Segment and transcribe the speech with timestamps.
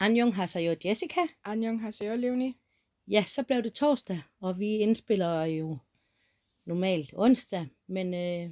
[0.00, 1.20] Anjong Hasayo Jessica.
[1.44, 2.54] Anjong Haseo Leonie.
[3.08, 5.78] Ja, så blev det torsdag, og vi indspiller jo
[6.64, 8.50] normalt onsdag, men øh,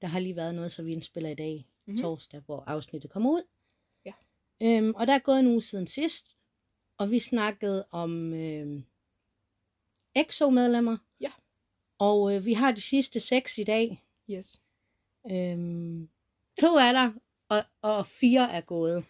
[0.00, 1.92] der har lige været noget, så vi indspiller i dag, Mhm.
[1.94, 2.02] mm-hmm.
[2.02, 3.42] torsdag, hvor afsnittet kommer ud.
[4.04, 4.12] Ja.
[4.62, 6.36] Øhm, og der er gået en uge siden sidst,
[6.98, 8.82] og vi snakkede om øh,
[10.14, 10.96] EXO-medlemmer.
[11.20, 11.30] Ja.
[11.98, 14.04] Og øh, vi har de sidste seks i dag.
[14.30, 14.62] Yes.
[15.30, 16.08] Øhm,
[16.60, 17.12] to er der,
[17.48, 19.04] og, og fire er gået.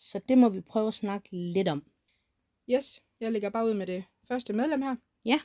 [0.00, 1.90] Så det må vi prøve at snakke lidt om.
[2.70, 3.02] Yes.
[3.20, 4.96] Jeg lægger bare ud med det første medlem her.
[5.24, 5.40] Ja.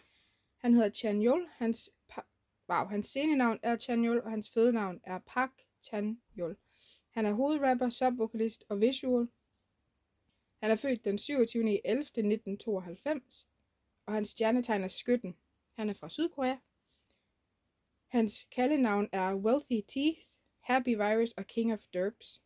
[0.57, 1.47] Han hedder Chan Yol.
[1.51, 1.89] Hans,
[2.69, 6.57] wow, hans scenenavn er Chan Yol, og hans fødenavn er Park Chan Yol.
[7.09, 9.27] Han er hovedrapper, subvokalist og visual.
[10.61, 11.87] Han er født den 27.
[11.87, 12.01] 11.
[12.01, 13.47] 1992,
[14.05, 15.37] og hans stjernetegn er skytten.
[15.73, 16.55] Han er fra Sydkorea.
[18.07, 20.27] Hans kaldenavn er Wealthy Teeth,
[20.59, 22.44] Happy Virus og King of Derps.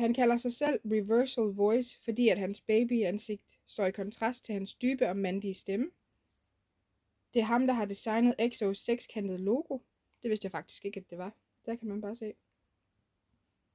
[0.00, 4.74] Han kalder sig selv Reversal Voice, fordi at hans babyansigt står i kontrast til hans
[4.74, 5.90] dybe og mandige stemme.
[7.34, 9.78] Det er ham, der har designet EXO's sekskantede logo.
[10.22, 11.36] Det vidste jeg faktisk ikke, at det var.
[11.66, 12.34] Der kan man bare se.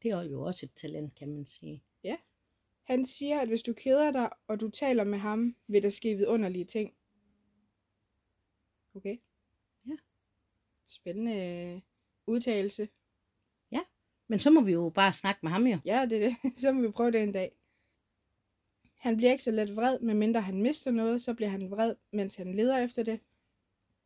[0.03, 1.83] Det er jo også et talent, kan man sige.
[2.85, 6.15] Han siger, at hvis du keder dig, og du taler med ham, vil der ske
[6.15, 6.93] vidunderlige ting.
[8.93, 9.17] Okay.
[9.87, 9.95] Ja.
[10.85, 11.81] Spændende øh,
[12.27, 12.89] udtalelse.
[14.27, 15.77] Men så må vi jo bare snakke med ham jo.
[15.85, 16.57] Ja, det er det.
[16.61, 17.51] Så må vi prøve det en dag.
[18.99, 22.35] Han bliver ikke så let vred, medmindre han mister noget, så bliver han vred, mens
[22.35, 23.19] han leder efter det.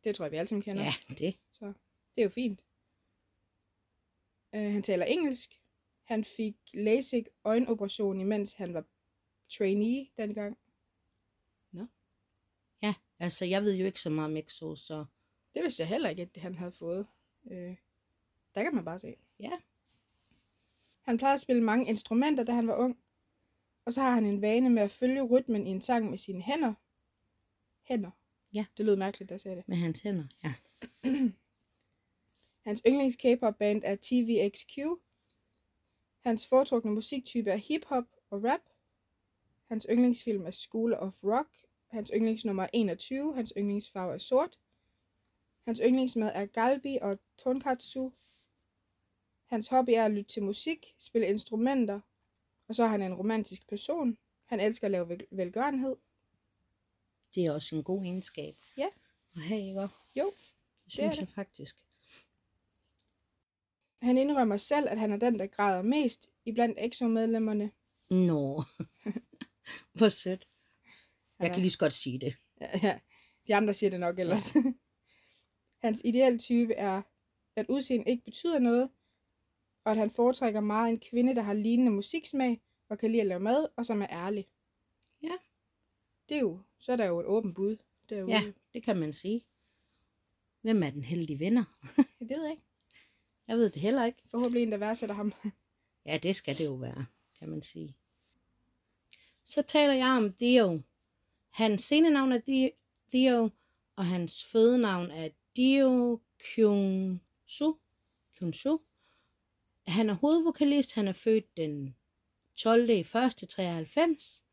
[0.04, 0.82] Det tror jeg, vi alle sammen kender.
[0.84, 1.38] Ja, det.
[1.52, 1.66] Så
[2.14, 2.64] det er jo fint.
[4.56, 5.60] Uh, han taler engelsk.
[6.04, 8.84] Han fik LASIK øjenoperation, imens han var
[9.58, 10.58] trainee dengang.
[12.82, 15.04] Ja, altså jeg ved jo ikke så meget om EXO, så
[15.54, 17.06] Det vidste jeg heller ikke, at han havde fået.
[17.42, 17.76] Uh,
[18.54, 19.16] der kan man bare se.
[19.40, 19.50] ja.
[21.10, 22.98] Han plejede at spille mange instrumenter, da han var ung.
[23.84, 26.42] Og så har han en vane med at følge rytmen i en sang med sine
[26.42, 26.74] hænder.
[27.82, 28.10] Hænder.
[28.52, 28.66] Ja.
[28.76, 29.68] Det lød mærkeligt, da jeg sagde det.
[29.68, 30.54] Med hans hænder, ja.
[32.66, 34.78] Hans yndlings K-pop band er TVXQ.
[36.20, 38.60] Hans foretrukne musiktype er hip-hop og rap.
[39.64, 41.50] Hans yndlingsfilm er School of Rock.
[41.86, 43.34] Hans yndlingsnummer er 21.
[43.34, 44.58] Hans yndlingsfarve er sort.
[45.64, 48.10] Hans yndlingsmad er galbi og tonkatsu.
[49.50, 52.00] Hans hobby er at lytte til musik, spille instrumenter,
[52.68, 54.18] og så er han en romantisk person.
[54.46, 55.96] Han elsker at lave vel- velgørenhed.
[57.34, 58.54] Det er også en god egenskab.
[58.76, 58.86] Ja.
[59.34, 59.80] Og have, ikke?
[60.16, 60.32] Jo,
[60.84, 61.20] Det synes det.
[61.20, 61.76] jeg faktisk.
[64.02, 67.70] Han indrømmer selv, at han er den, der græder mest iblandt EXO-medlemmerne.
[68.10, 68.62] Nå.
[69.98, 70.48] Hvor sødt.
[71.38, 72.36] Jeg kan lige så godt sige det.
[72.60, 73.00] Ja, ja.
[73.46, 74.52] De andre siger det nok ellers.
[75.84, 77.02] Hans ideelle type er,
[77.56, 78.90] at udseende ikke betyder noget,
[79.90, 83.26] og at han foretrækker meget en kvinde, der har lignende musiksmag, og kan lide at
[83.26, 84.46] lave mad, og som er ærlig.
[85.22, 85.32] Ja.
[86.28, 87.76] Det er jo, så er der jo et åbent bud
[88.08, 88.32] derude.
[88.32, 89.44] Ja, det kan man sige.
[90.60, 91.64] Hvem er den heldige vinder?
[92.20, 92.62] Det ved jeg ikke.
[93.48, 94.18] Jeg ved det heller ikke.
[94.26, 95.32] Forhåbentlig en, der værdsætter ham.
[96.06, 97.06] Ja, det skal det jo være,
[97.38, 97.96] kan man sige.
[99.44, 100.80] Så taler jeg om Dio.
[101.50, 102.76] Hans scenenavn er Di-
[103.12, 103.50] Dio,
[103.96, 107.74] og hans fødenavn er Dio Kyung-su.
[108.36, 108.78] Kyung-su.
[109.90, 110.94] Han er hovedvokalist.
[110.94, 111.96] Han er født den
[112.56, 112.90] 12.
[112.90, 113.06] i 1.
[113.48, 114.44] 93.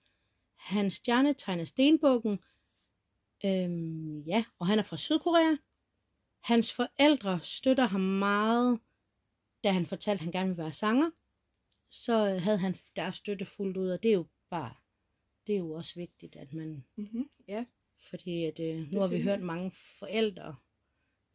[0.56, 2.40] Hans stjernetegn er Stenbukken.
[3.46, 5.56] Øhm, ja, og han er fra Sydkorea.
[6.40, 8.80] Hans forældre støtter ham meget,
[9.64, 11.10] da han fortalte, at han gerne ville være sanger
[11.90, 14.74] så havde han deres støtte fuldt ud, og det er jo bare,
[15.48, 17.30] det er jo også vigtigt, at man, Mm-hmm.
[17.48, 17.66] Ja,
[18.10, 19.46] fordi at, øh, nu har vi hørt jeg.
[19.46, 20.56] mange forældre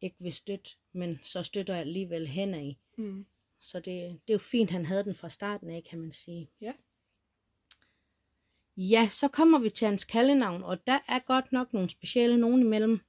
[0.01, 2.77] ikke vil støtte, men så støtter alligevel hen af.
[2.97, 3.25] mm.
[3.63, 3.85] Så det,
[4.27, 6.49] det er jo fint, han havde den fra starten af, kan man sige.
[6.61, 6.73] Ja.
[8.77, 12.61] Ja, så kommer vi til hans kaldenavn, og der er godt nok nogle specielle nogen
[12.61, 12.99] imellem.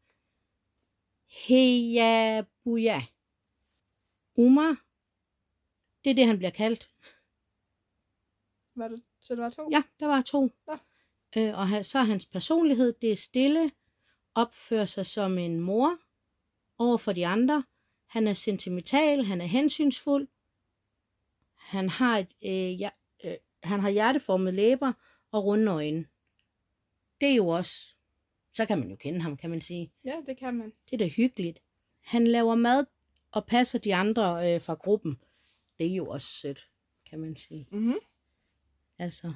[1.26, 3.00] Heyabuya.
[4.36, 4.84] Umar.
[6.04, 6.90] Det er det, han bliver kaldt.
[8.76, 9.68] Var det, så det var to?
[9.70, 10.50] Ja, der var to.
[10.66, 10.76] Nå.
[11.36, 13.72] Øh, og så er hans personlighed, det er stille,
[14.34, 15.98] opfører sig som en mor
[16.78, 17.64] over for de andre.
[18.06, 20.28] Han er sentimental, han er hensynsfuld.
[21.64, 22.90] Han har, et, øh, ja,
[23.24, 24.92] øh, han har hjerteformede læber
[25.32, 26.06] og runde øjne.
[27.20, 27.94] Det er jo også,
[28.52, 29.92] så kan man jo kende ham, kan man sige.
[30.04, 30.72] Ja, det kan man.
[30.90, 31.62] Det er da hyggeligt.
[32.00, 32.86] Han laver mad
[33.32, 35.18] og passer de andre øh, fra gruppen.
[35.78, 36.70] Det er jo også sødt,
[37.06, 37.68] kan man sige.
[37.72, 37.94] Mm-hmm.
[38.98, 39.34] Altså, Han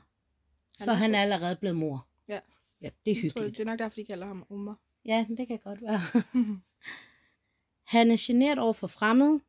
[0.74, 1.14] så er er han sød.
[1.20, 2.06] allerede blevet mor.
[2.28, 2.40] Ja.
[2.80, 3.58] Ja, det er Jeg tror, hyggeligt.
[3.58, 4.78] det er nok derfor, de kalder ham Umar.
[5.04, 6.00] Ja, det kan godt være.
[7.94, 9.40] han er generet over for fremmede.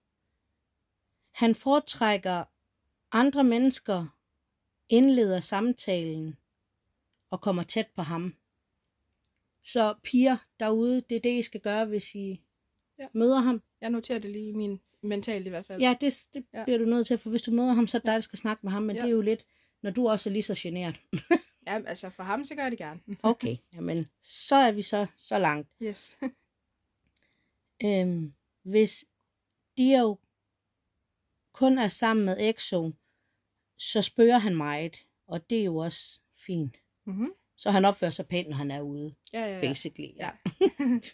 [1.32, 2.44] Han foretrækker
[3.12, 4.16] andre mennesker
[4.90, 6.38] indleder samtalen
[7.30, 8.36] og kommer tæt på ham.
[9.64, 12.42] Så piger derude, det er det, I skal gøre, hvis I
[13.00, 13.08] Ja.
[13.14, 13.62] møder ham.
[13.82, 15.82] Jeg noterer det lige i min mentalt i hvert fald.
[15.82, 16.64] Ja, det, det Ja.
[16.64, 18.40] bliver du nødt til, for hvis du møder ham, så er det dig, der skal
[18.40, 19.02] snakke med ham, men Ja.
[19.02, 19.46] det er jo lidt,
[19.82, 21.02] når du også er lige så generet.
[21.68, 23.00] ja altså for ham, så gør jeg det gerne.
[23.24, 25.70] Okay, jamen, så er vi så, så langt.
[25.82, 26.18] Yes.
[27.86, 28.34] Øhm,
[28.64, 29.06] hvis
[29.78, 30.18] Dio
[31.60, 32.92] kun er sammen med Exo,
[33.78, 36.76] så spørger han meget, og det er jo også fint.
[37.06, 37.34] mm-hmm.
[37.56, 39.62] Så han opfører sig pænt, når han er ude, Ja, ja, ja.
[39.62, 40.10] basically.
[40.16, 40.32] Ja.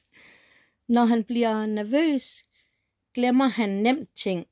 [0.96, 2.44] når han bliver nervøs,
[3.14, 4.48] glemmer han nemt ting.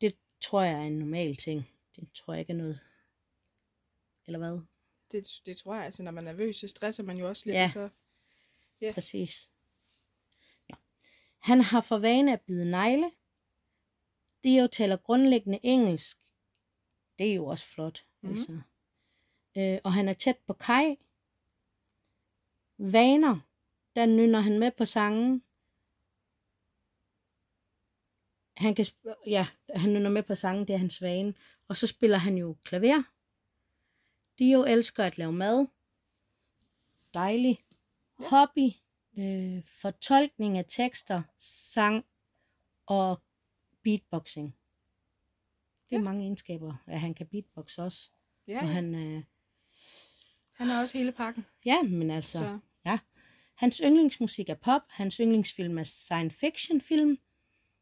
[0.00, 1.68] Det tror jeg er en normal ting.
[1.96, 2.80] Det tror jeg ikke er noget.
[4.26, 4.60] Eller hvad?
[5.12, 7.54] Det, det tror jeg, altså når man er nervøs, så stresser man jo også lidt,
[7.56, 7.68] Ja.
[7.68, 7.88] så...
[8.80, 8.92] Ja.
[8.92, 9.50] Præcis.
[10.70, 10.74] Ja.
[11.38, 13.10] Han har for vane at bide negle.
[14.44, 16.18] Dio taler grundlæggende engelsk.
[17.18, 18.06] Det er jo også flot.
[18.20, 18.30] Mm.
[18.30, 18.60] Altså.
[19.56, 20.96] Øh, og han er tæt på Kai.
[22.78, 23.40] Vaner.
[23.96, 25.42] Der nynner han med på sangen.
[28.56, 28.86] Han kan,
[29.26, 31.34] ja, han nynner med på sangen, det er hans vane.
[31.68, 33.02] Og så spiller han jo klaver.
[34.38, 35.66] Dio elsker at lave mad.
[37.14, 37.64] Dejlig.
[38.18, 38.70] Hobby.
[39.18, 42.06] Øh, fortolkning af tekster, sang
[42.86, 43.22] og
[43.84, 44.56] beatboxing.
[45.90, 46.04] Det er Ja.
[46.04, 48.10] mange egenskaber, at han kan beatbox også.
[48.48, 49.22] Ja, Og han, øh,
[50.54, 51.46] han har også hele pakken.
[51.64, 52.98] ja, men altså, Så ja.
[53.54, 57.18] Hans yndlingsmusik er pop, hans yndlingsfilm er science fiction film,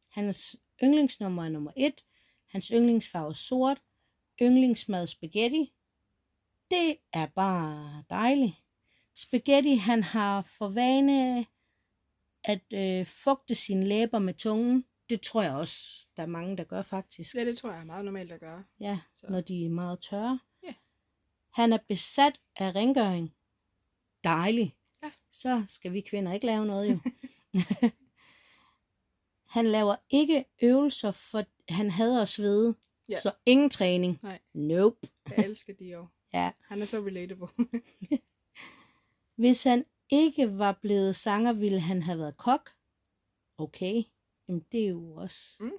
[0.09, 2.05] hans yndlingsnummer er nummer et,
[2.47, 3.83] hans yndlingsfarve er sort,
[4.43, 5.75] yndlingsmad spaghetti.
[6.71, 8.55] Det er bare dejligt.
[9.15, 11.47] Spaghetti, han har for vane
[12.45, 14.85] at øh, fugte sine læber med tungen.
[15.11, 17.35] Det tror jeg også, der er mange, der gør faktisk.
[17.35, 18.65] ja, det tror jeg er meget normalt at gøre.
[18.81, 19.27] Ja, Så.
[19.31, 20.41] når de er meget tørre.
[20.63, 20.75] Ja.
[21.51, 23.35] Han er besat af rengøring.
[24.25, 24.77] Dejligt.
[25.03, 25.11] Ja.
[25.33, 26.99] Så skal vi kvinder ikke lave noget jo.
[29.57, 32.75] han laver ikke øvelser, for han hader at svede.
[33.09, 33.21] Ja.
[33.21, 34.19] Så ingen træning.
[34.23, 34.39] Nej.
[34.53, 35.09] Nope.
[35.37, 36.07] Jeg elsker de jo.
[36.35, 36.53] Ja.
[36.69, 37.49] Han er så relatable.
[39.37, 42.71] Hvis han ikke var blevet sanger, ville han have været kok.
[43.59, 44.03] Okay.
[44.51, 45.57] Jamen, det er jo også...
[45.61, 45.73] Mm.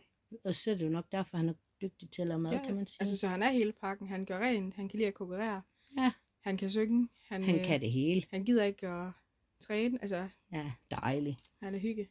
[0.44, 2.64] Og så er det jo nok derfor, han er dygtig til at lave mad, Ja,
[2.66, 2.98] kan man sige.
[3.02, 4.08] altså, så han er hele pakken.
[4.08, 5.62] Han gør rent, han kan lide at konkurrere.
[5.98, 6.12] Ja.
[6.42, 7.08] Han kan synge.
[7.28, 8.26] Han, han øh, kan det hele.
[8.30, 9.12] Han gider ikke at
[9.60, 10.00] træne.
[10.02, 11.42] Altså, Ja, dejligt.
[11.60, 12.10] han er hygge.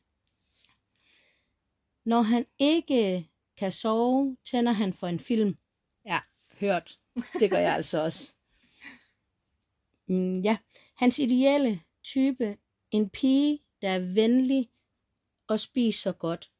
[2.04, 5.56] Når han ikke kan sove, tænder han for en film.
[6.04, 6.18] Ja,
[6.52, 6.98] hørt.
[7.40, 8.34] Det gør jeg altså også.
[10.06, 10.56] Mm, ja,
[10.96, 12.56] hans ideelle type.
[12.90, 14.70] En pige, der er venlig
[15.50, 16.50] og spiser godt.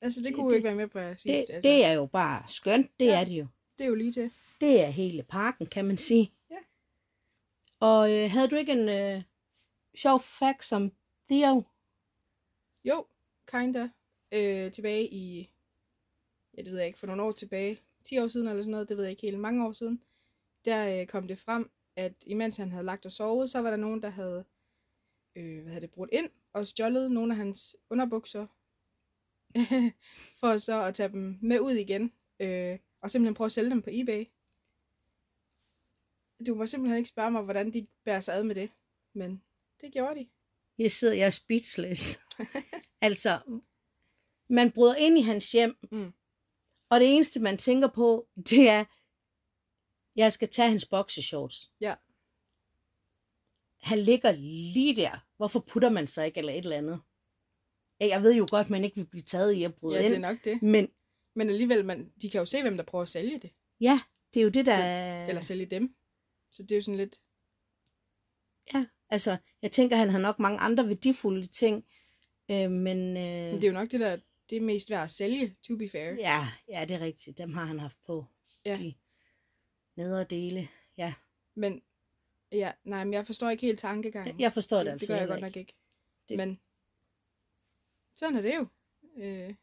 [0.00, 1.32] Altså, det Det- kunne jo det- ikke være med på at sige.
[1.32, 2.90] Det, altså, det er jo bare skønt.
[3.00, 3.20] Det Ja.
[3.20, 3.46] er det jo.
[3.78, 4.30] det er jo lige til.
[4.60, 6.32] Det er hele parken, kan man sige.
[6.50, 6.56] Ja.
[7.80, 9.22] Og øh, havde du ikke en øh,
[9.98, 10.92] sjov fact som
[11.28, 11.62] Theo?
[12.84, 13.06] Jo,
[13.46, 13.88] kinda.
[14.34, 15.50] Øh, tilbage i,
[16.56, 18.88] ja det ved jeg ikke, for nogle år tilbage, 10 år siden eller sådan noget,
[18.88, 20.02] det ved jeg ikke helt, mange år siden,
[20.64, 23.76] der øh, kom det frem, at imens han havde lagt og sovet, så var der
[23.76, 24.44] nogen, der havde,
[25.36, 28.46] øh, hvad havde det, brudt ind og stjålet nogle af hans underbukser,
[30.40, 33.82] for så at tage dem med ud igen, øh, og simpelthen prøve at sælge dem
[33.82, 34.24] på eBay.
[36.46, 38.70] Du må simpelthen ikke spørge mig, hvordan de bærer sig ad med det,
[39.12, 39.42] men
[39.80, 40.28] det gjorde de.
[40.78, 42.20] Jeg sidder, jeg er speechless.
[43.00, 43.40] altså,
[44.50, 46.12] man bryder ind i hans hjem, Mm.
[46.88, 48.84] og det eneste, man tænker på, det er,
[50.16, 51.72] jeg skal tage hans boxershorts.
[51.80, 51.94] Ja.
[53.80, 55.25] Han ligger lige der.
[55.36, 57.00] Hvorfor putter man så ikke eller et eller andet?
[58.00, 60.04] Ja, Jeg ved jo godt, at man ikke vil blive taget i at bryde Ja,
[60.04, 60.10] ind.
[60.14, 60.62] det er nok det.
[60.62, 60.88] Men
[61.34, 63.50] Men alligevel, man, de kan jo se, hvem der prøver at sælge det.
[63.80, 64.00] ja,
[64.34, 64.76] det er jo det, der...
[65.24, 65.94] Så- Eller sælge dem.
[66.52, 67.20] Så det er jo sådan lidt...
[68.74, 71.84] Ja, altså, jeg tænker, han har nok mange andre værdifulde ting.
[72.50, 74.16] Øh, men øh, Men det er jo nok det, der
[74.50, 76.12] det er mest værd at sælge, to be fair.
[76.14, 77.38] ja, ja, det er rigtigt.
[77.38, 78.24] Dem har han haft på.
[78.66, 78.76] Ja.
[78.78, 78.94] De
[79.96, 80.68] nedre dele.
[80.98, 81.14] Ja,
[81.54, 81.82] Men
[82.52, 84.40] ja, nej, men jeg forstår ikke helt tankegangen.
[84.40, 85.74] jeg forstår det, det, altså det gør jeg godt nok ikke.
[86.28, 86.60] Det- Men
[88.16, 88.66] sådan er det jo.
[89.16, 89.54] Øh,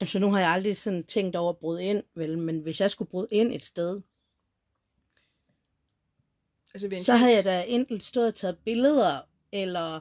[0.00, 2.90] Altså, nu har jeg aldrig sådan tænkt over at bryde ind, vel, men hvis jeg
[2.90, 4.00] skulle bryde ind et sted,
[6.74, 9.20] altså ved en så havde jeg da enten stået og taget billeder,
[9.52, 10.00] eller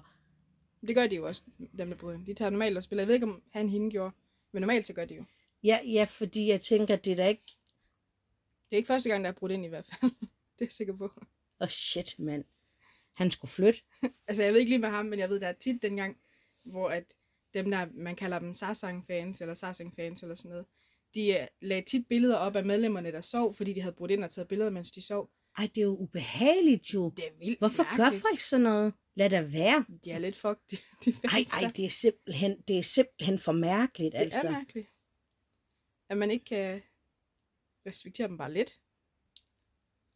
[0.87, 1.43] Det gør de jo også,
[1.77, 2.25] dem der bryder ind.
[2.25, 3.01] De tager normalt og spiller.
[3.01, 4.11] Jeg ved ikke, om han hende gjorde.
[4.51, 5.23] Men normalt så gør de jo.
[5.63, 7.43] ja, ja fordi jeg tænker, det er da ikke,
[8.69, 10.11] Det er ikke første gang, der er brudt ind i hvert fald.
[10.59, 11.11] det er jeg sikker på.
[11.61, 12.43] Åh oh shit, mand,
[13.15, 13.81] han skulle flytte.
[14.27, 16.17] Altså, jeg ved ikke lige med ham, men jeg ved, der er tit dengang,
[16.65, 17.15] hvor at
[17.53, 20.65] dem der, man kalder dem Sarsang-fans, eller Sarsang-fans, eller sådan noget,
[21.15, 24.23] de øh, lagde tit billeder op af medlemmerne, der sov, fordi de havde brudt ind
[24.23, 25.31] og taget billeder, mens de sov.
[25.57, 27.09] Ej, det er jo ubehageligt jo.
[27.17, 28.21] Det er vildt Hvorfor gør mærkeligt.
[28.23, 28.93] folk sådan noget?
[29.15, 29.85] Lad det være.
[30.05, 33.51] De er lidt fucked, de, de Ej, ej, det er simpelthen, det er simpelthen for
[33.51, 34.47] mærkeligt, Det altså.
[34.47, 34.87] er mærkeligt.
[36.09, 36.81] At man ikke kan
[37.87, 38.79] respektere dem bare lidt.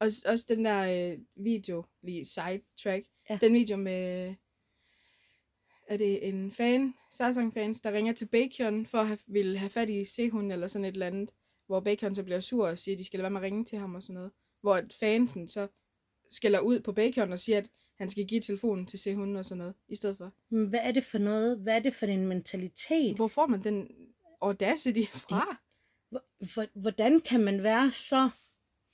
[0.05, 3.37] Også, også den der øh, video, lige sidetrack, Ja.
[3.41, 4.35] den video med,
[5.87, 9.89] er det en fan, Sarsang-fans, der ringer til Bacon for at have, ville have fat
[9.89, 11.31] i Sehun eller sådan et eller andet,
[11.67, 13.65] hvor Bacon så bliver sur og siger, at de skal lade være med at ringe
[13.65, 14.31] til ham og sådan noget.
[14.61, 15.67] Hvor fansen så
[16.29, 19.57] skælder ud på Bacon og siger, at han skal give telefonen til Sehun og sådan
[19.57, 20.31] noget, i stedet for.
[20.49, 21.57] Men hvad er det for noget?
[21.59, 23.15] Hvad er det for en mentalitet?
[23.15, 23.87] Hvor får man den
[24.41, 25.57] audacity fra?
[26.09, 28.29] Hvor- hvor- Hvordan kan man være så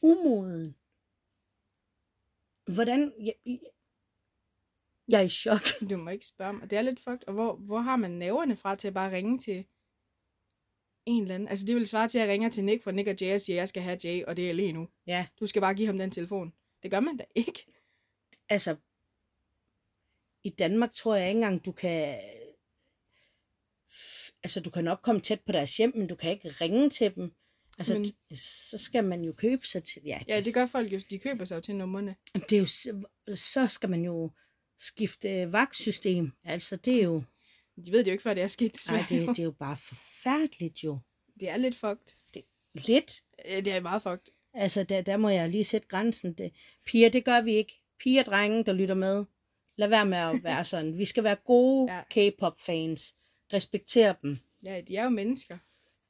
[0.02, 0.76] umoden?
[2.66, 3.14] Hvordan...
[3.20, 3.60] Jeg, jeg-
[5.14, 5.62] er i chok.
[5.90, 6.70] Du må ikke spørge mig.
[6.70, 7.28] Det er lidt fucked.
[7.28, 9.66] Og hvor, hvor har man næverne fra til at bare ringe til
[11.06, 11.50] en eller anden?
[11.50, 13.42] Altså det vil svare til, at jeg ringer til Nick fra Nick og Jay og
[13.42, 14.88] siger, at jeg skal have Jay, og det er lige nu.
[15.08, 16.54] Ja, Du skal bare give ham den telefon.
[16.84, 17.66] Det gør man da ikke.
[18.50, 18.76] altså...
[20.44, 22.20] I Danmark tror jeg ikke engang, du kan...
[24.44, 27.16] Altså, du kan nok komme tæt på deres hjem, men du kan ikke ringe til
[27.16, 27.34] dem.
[27.90, 30.02] Altså, Men- så skal man jo købe sig til...
[30.06, 31.00] Ja, Ja, det gør folk jo.
[31.10, 32.16] De køber sig jo til numrene.
[32.50, 32.66] Det er jo,
[33.36, 34.32] så skal man jo
[34.80, 36.32] skifte vagtsystem.
[36.44, 37.24] Altså, det er jo...
[37.86, 38.78] De ved det jo ikke, før det er sket.
[38.90, 41.00] Nej, det, det er jo bare forfærdeligt jo.
[41.40, 42.16] det er lidt fucked.
[42.74, 43.24] Lidt.
[43.46, 44.34] Ja, Det er meget fucked.
[44.54, 46.34] Altså, der, der må jeg lige sætte grænsen.
[46.34, 46.52] Det,
[46.86, 47.82] piger, det gør vi ikke.
[48.00, 49.26] Piger og drenge, der lytter med.
[49.76, 50.98] Lad være med at være sådan.
[50.98, 52.02] Vi skal være gode Ja.
[52.32, 53.16] K-pop-fans.
[53.54, 54.38] Respektere dem.
[54.66, 55.58] Ja, de er jo mennesker.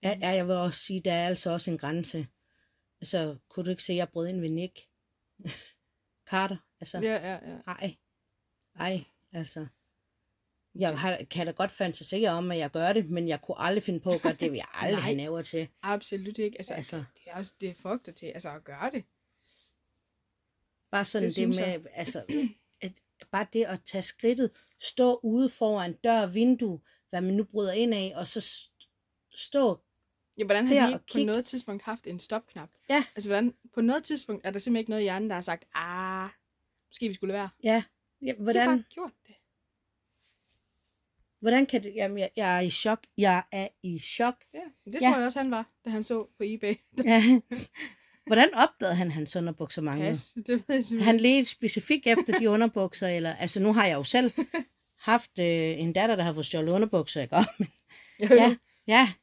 [0.03, 2.27] Ja, ja, jeg vil også sige, der er altså også en grænse.
[3.01, 4.79] Altså, kunne du ikke se, at jeg brød ind ved Nick?
[6.29, 6.57] Carter?
[6.79, 7.57] Altså, Ja, ja, ja.
[7.67, 7.95] ej.
[8.79, 9.67] Ej, altså.
[10.75, 13.83] Jeg har, kan da godt fantasere om, at jeg gør det, men jeg kunne aldrig
[13.83, 14.39] finde på at gøre det.
[14.39, 15.67] Det vil jeg aldrig have næver til.
[15.81, 16.57] Absolut ikke.
[16.57, 16.97] Altså, Altså.
[16.97, 19.03] det er også det er fucked til altså, at gøre det.
[20.91, 22.47] Bare sådan det, Det med, altså,
[22.81, 22.91] at,
[23.31, 27.93] bare det at tage skridtet, stå ude foran dør vindue, hvad man nu bryder ind
[27.93, 28.87] af, og så st-
[29.35, 29.81] stå,
[30.37, 32.69] Ja, hvordan har de ikke på noget tidspunkt haft en stopknap?
[32.89, 33.03] Ja.
[33.15, 35.65] Altså, hvordan, på noget tidspunkt er der simpelthen ikke noget i hjernen, der har sagt,
[35.75, 36.29] ah,
[36.89, 37.49] måske vi skulle være.
[37.63, 37.83] ja,
[38.21, 39.35] ja De har hvordan, bare gjort det.
[41.39, 44.35] hvordan kan det, jamen, jeg, jeg er i chok, jeg er i chok.
[44.53, 45.07] Ja, det Ja.
[45.09, 46.73] tror jeg også, han var, da han så på eBay.
[47.05, 47.21] Ja.
[48.25, 50.09] Hvordan opdagede han, hans underbukser manglede?
[50.09, 51.01] Pas, det ved jeg simpelthen.
[51.01, 54.31] Han ledte specifikt efter de underbukser, eller, altså nu har jeg jo selv
[55.09, 57.35] haft øh, en datter, der har fået stjålet underbukser, ikke?
[57.59, 57.67] Men,
[58.19, 58.55] ja,
[58.87, 59.13] ja,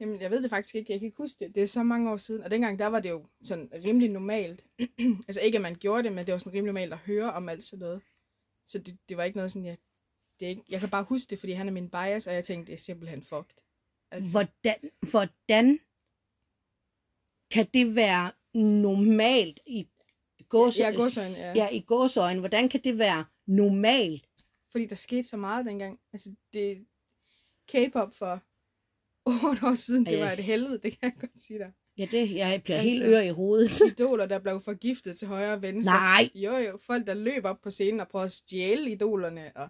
[0.00, 0.92] Jamen, jeg ved det faktisk ikke.
[0.92, 1.54] Jeg kan ikke huske det.
[1.54, 2.42] Det er så mange år siden.
[2.42, 4.66] Og dengang, der var det jo sådan rimelig normalt.
[5.28, 7.48] altså ikke, at man gjorde det, men det var sådan rimelig normalt at høre om
[7.48, 8.02] alt sådan noget.
[8.64, 9.78] Så det, det var ikke noget sådan, jeg,
[10.40, 12.44] det er ikke, jeg kan bare huske det, fordi han er min bias, og jeg
[12.44, 13.56] tænkte, det er simpelthen fucked.
[14.10, 15.80] Altså, hvordan, hvordan
[17.50, 19.88] kan det være normalt i
[20.48, 21.52] gås, Ja, gåseøjne, ja.
[21.54, 22.40] ja, i gåseøjne?
[22.40, 24.28] Hvordan kan det være normalt?
[24.70, 26.00] fordi der skete så meget dengang.
[26.12, 26.86] Altså, det
[27.68, 28.42] K-pop for
[29.50, 31.72] otte år siden, det var et helvede, det kan jeg godt sige dig.
[31.98, 33.70] Ja, det, jeg bliver Altså- helt ør i hovedet.
[33.90, 35.92] Idoler, der blev forgiftet til højre og venstre.
[35.92, 36.30] Nej.
[36.34, 36.78] Jo, jo.
[36.86, 39.52] Folk, der løb op på scenen og prøvede at stjæle idolerne.
[39.56, 39.68] Og,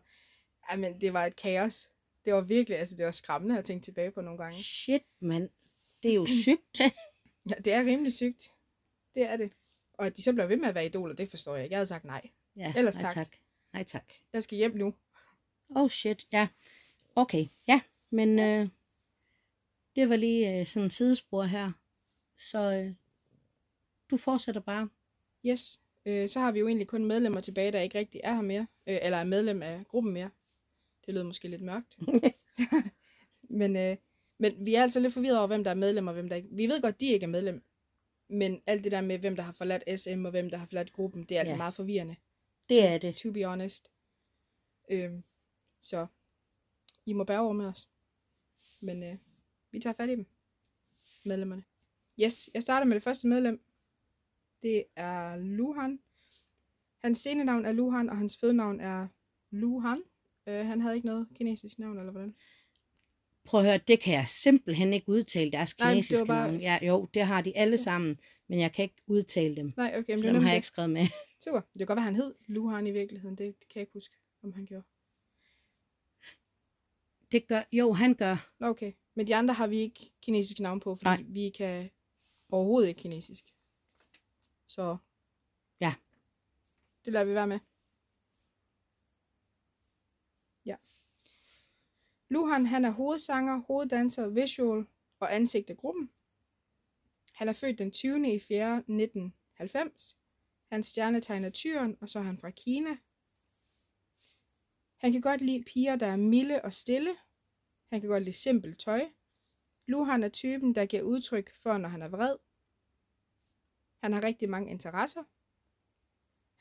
[0.73, 1.91] jamen, det var et kaos.
[2.25, 4.63] Det var virkelig, altså det var skræmmende at tænke tilbage på nogle gange.
[4.63, 5.49] Shit, mand.
[6.03, 6.81] Det er jo sygt.
[7.51, 8.53] Ja, det er rimelig sygt.
[9.15, 9.53] Det er det.
[9.95, 11.73] Og at de så bliver ved med at være idoler, det forstår jeg ikke.
[11.73, 12.29] Jeg havde sagt nej.
[12.57, 13.15] Ja, Ellers nej, tak.
[13.15, 13.37] tak.
[13.73, 14.05] Nej tak.
[14.33, 14.95] Jeg skal hjem nu.
[15.77, 16.49] Oh shit, ja.
[17.17, 17.81] Okay, ja.
[18.11, 18.69] Men øh,
[19.99, 21.73] det var lige øh, sådan en sidespor her.
[22.37, 22.95] Så øh,
[24.11, 24.89] du fortsætter bare.
[25.47, 25.81] Yes.
[26.07, 28.67] Øh, så har vi jo egentlig kun medlemmer tilbage, der ikke rigtig er her mere.
[28.89, 30.31] Øh, eller er medlem af gruppen mere.
[31.07, 31.99] Det lød måske lidt mørkt.
[33.61, 33.97] men, øh,
[34.39, 36.49] men vi er altså lidt forvirret over, hvem der er medlem og hvem der ikke...
[36.53, 37.63] Vi ved godt, de ikke er medlem.
[38.29, 40.93] Men alt det der med, hvem der har forladt SM og hvem der har forladt
[40.93, 41.59] gruppen, det er altså Ja.
[41.59, 42.17] meget forvirrende.
[42.69, 43.17] Det er det.
[43.17, 43.91] To be honest.
[44.91, 45.25] Øhm,
[45.83, 46.07] så
[47.07, 47.89] I må bære over med os.
[48.81, 49.19] Men øh,
[49.73, 50.27] vi tager fat i dem.
[51.25, 51.65] Medlemmerne.
[52.23, 53.61] Yes, jeg starter med det første medlem.
[54.63, 56.01] Det er Luhan.
[56.99, 59.09] Hans scenenavn er Luhan, og hans fødenavn er
[59.51, 60.03] Luhan.
[60.49, 62.35] Øh, han havde ikke noget kinesisk navn, eller hvordan?
[63.45, 66.59] Prøv at høre, det kan jeg simpelthen ikke udtale deres Nej, kinesiske bare- navne.
[66.59, 69.71] Ja, jo, det har de alle sammen, men jeg kan ikke udtale dem.
[69.77, 71.07] Nej, okay, men Så det dem har jeg ikke skrevet med.
[71.45, 71.61] Super.
[71.61, 73.37] Det kan godt være, han hed Luhan i virkeligheden.
[73.39, 74.85] Det, det kan jeg ikke huske, om han gjorde.
[77.33, 78.51] Det gør, jo, han gør.
[78.61, 81.25] Okay, men de andre har vi ikke kinesisk navn på, fordi Nej.
[81.29, 81.91] vi kan
[82.51, 83.55] overhovedet ikke kinesisk.
[84.67, 84.97] Så
[85.81, 85.95] Ja.
[87.05, 87.59] det lader vi være med.
[90.65, 90.77] Ja.
[92.29, 94.87] Luhan, han er hovedsanger, hoveddanser, visual
[95.21, 96.11] og ansigt af gruppen.
[97.33, 98.35] Han er født den 20.
[98.35, 98.77] i 4.
[98.77, 100.17] 1990.
[100.67, 102.97] Hans stjernetegn er tyren, og så er han fra Kina.
[104.97, 107.17] Han kan godt lide piger, der er milde og stille.
[107.91, 109.09] Han kan godt lide simpelt tøj.
[109.87, 112.37] Luhan er typen, der giver udtryk for, når han er vred.
[114.03, 115.23] Han har rigtig mange interesser.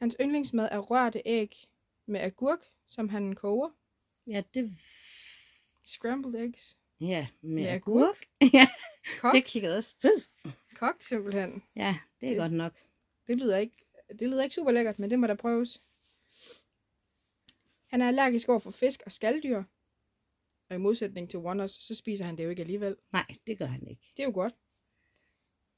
[0.04, 1.56] Hans yndlingsmad er rørte æg
[2.06, 3.70] med agurk, som han koger.
[4.28, 4.72] Ja, det...
[5.84, 6.78] Scrambled eggs.
[7.00, 8.02] Ja, med, Med agurk.
[8.04, 8.28] agurk?
[8.54, 8.68] ja,
[9.20, 9.36] Kogt.
[9.36, 9.96] det kiggede også.
[10.76, 11.64] Kogt simpelthen.
[11.76, 12.74] Ja, det er Det- godt nok.
[13.28, 13.76] Det lyder ikke,
[14.20, 15.84] det lyder ikke super lækkert, men det må der prøves.
[17.88, 19.64] Han er allergisk over for fisk og skalddyr.
[20.70, 22.96] Og i modsætning til Wonders, så spiser han det jo ikke alligevel.
[23.14, 24.02] Nej, det gør han ikke.
[24.18, 24.54] Det er jo godt.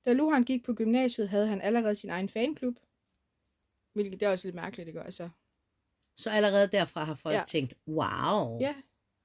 [0.05, 2.75] Da Luhan gik på gymnasiet, havde han allerede sin egen fanklub.
[3.93, 5.01] Hvilket det er også lidt mærkeligt, ikke?
[5.01, 5.29] Altså,
[6.17, 7.43] Så allerede derfra har folk Ja.
[7.47, 8.59] tænkt, wow.
[8.61, 8.75] ja,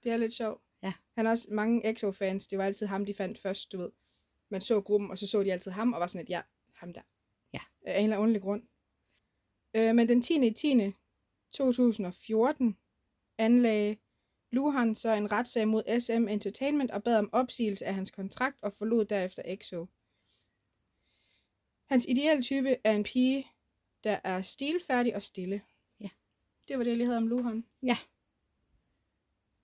[0.02, 0.62] det er lidt sjovt.
[0.82, 0.92] Ja.
[1.16, 2.46] Han har også mange EXO-fans.
[2.46, 3.90] Det var altid ham, de fandt først, du ved.
[4.50, 6.42] Man så gruppen, og så så de altid ham, og var sådan et, ja,
[6.74, 7.02] ham der.
[7.52, 7.60] Ja.
[7.86, 8.62] Af en eller anden grund.
[9.76, 10.46] Øh, men den 10.
[10.46, 10.92] i 10.
[11.52, 12.76] 2014
[13.38, 13.96] anlagde
[14.54, 18.72] Luhan så en retssag mod SM Entertainment og bad om opsigelse af hans kontrakt og
[18.72, 19.86] forlod derefter EXO.
[21.84, 23.46] Hans ideelle type er en pige,
[24.04, 25.62] der er stilfærdig og stille.
[26.00, 26.08] Ja.
[26.68, 27.64] Det var det, jeg lige havde om Luhan.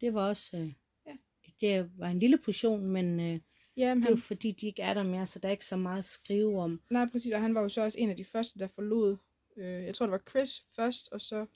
[0.00, 0.56] Det var også...
[0.56, 0.72] Øh,
[1.06, 1.16] Ja.
[1.60, 3.40] Det var en lille portion, men øh,
[3.76, 5.52] Ja, men det er jo han, fordi, de ikke er der mere, så der er
[5.52, 6.82] ikke så meget at skrive om.
[6.90, 9.16] nej, præcis, og han var jo så også en af de første, der forlod.
[9.56, 11.46] Øh, jeg tror, det var Chris først, og så...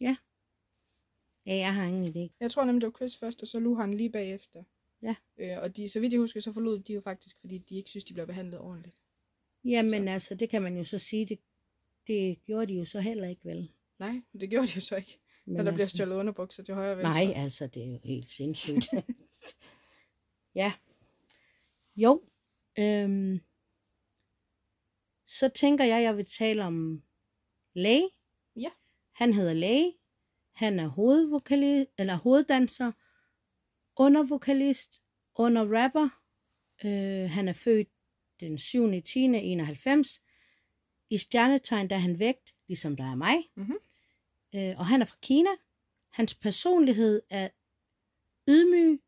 [0.00, 0.16] Ja,
[1.56, 2.36] jeg har ingen idé.
[2.40, 4.62] Jeg tror nemlig, det var Chris først, og så Luhan lige bagefter.
[5.02, 5.14] Ja.
[5.38, 7.90] Øh, og de, så vidt jeg husker, så forlod de jo faktisk, fordi de ikke
[7.90, 8.96] synes, de blev behandlet ordentligt.
[9.64, 10.10] Jamen så.
[10.10, 11.38] altså, det kan man jo så sige, det,
[12.06, 13.70] det gjorde de jo så heller ikke vel.
[13.98, 16.74] Nej, det gjorde de jo så ikke, Men når der bliver altså, stjålet underbukser til
[16.74, 17.24] højre og venstre.
[17.24, 18.86] Nej, altså, det er jo helt sindssygt.
[20.60, 20.72] ja.
[21.96, 22.22] Jo.
[22.78, 23.40] Øhm,
[25.26, 27.02] så tænker jeg, jeg vil tale om
[27.74, 28.10] Læge.
[28.56, 28.70] Ja.
[29.12, 29.97] Han hedder Læge.
[30.58, 32.92] Han er hovedvokalist, eller hoveddanser,
[33.96, 35.02] undervokalist,
[35.34, 36.08] underrapper.
[36.84, 37.88] Øh, han er født
[38.40, 39.02] den 7.
[39.02, 39.20] 10.
[39.24, 40.22] 91.
[41.10, 43.36] I stjernetegn der er han vægt, ligesom der er mig.
[43.54, 43.76] Mhm.
[44.54, 45.50] Øh, og han er fra Kina.
[46.12, 47.48] Hans personlighed er
[48.48, 49.00] ydmyg,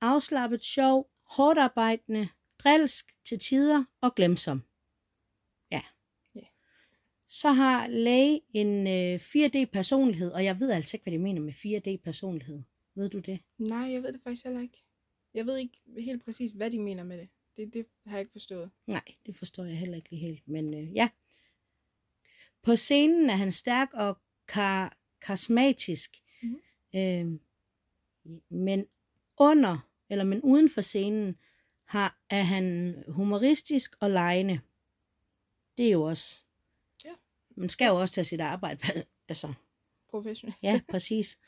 [0.00, 4.62] afslappet, sjov, hårdt arbejdende, drilsk til tider og glemsom.
[7.32, 11.52] Så har Lay en øh, 4D-personlighed, og jeg ved altså ikke, hvad de mener med
[11.52, 12.62] 4D-personlighed.
[12.94, 13.40] Ved du det?
[13.58, 14.82] Nej, jeg ved det faktisk heller ikke.
[15.34, 17.28] Jeg ved ikke helt præcis, hvad de mener med det.
[17.56, 18.70] Det, det har jeg ikke forstået.
[18.86, 21.08] Nej, det forstår jeg heller ikke lige helt, men øh, ja.
[22.62, 26.60] På scenen er han stærk og kar- karismatisk, Mhm.
[26.94, 27.38] øh,
[28.48, 28.86] men
[29.36, 31.36] under, eller men uden for scenen,
[31.84, 34.60] har, er han humoristisk og lejende.
[35.78, 36.44] Det er jo også.
[37.60, 38.80] Man skal jo også tage sit arbejde.
[39.28, 39.54] altså,
[40.10, 40.56] Professionelt.
[40.62, 41.38] ja, præcis.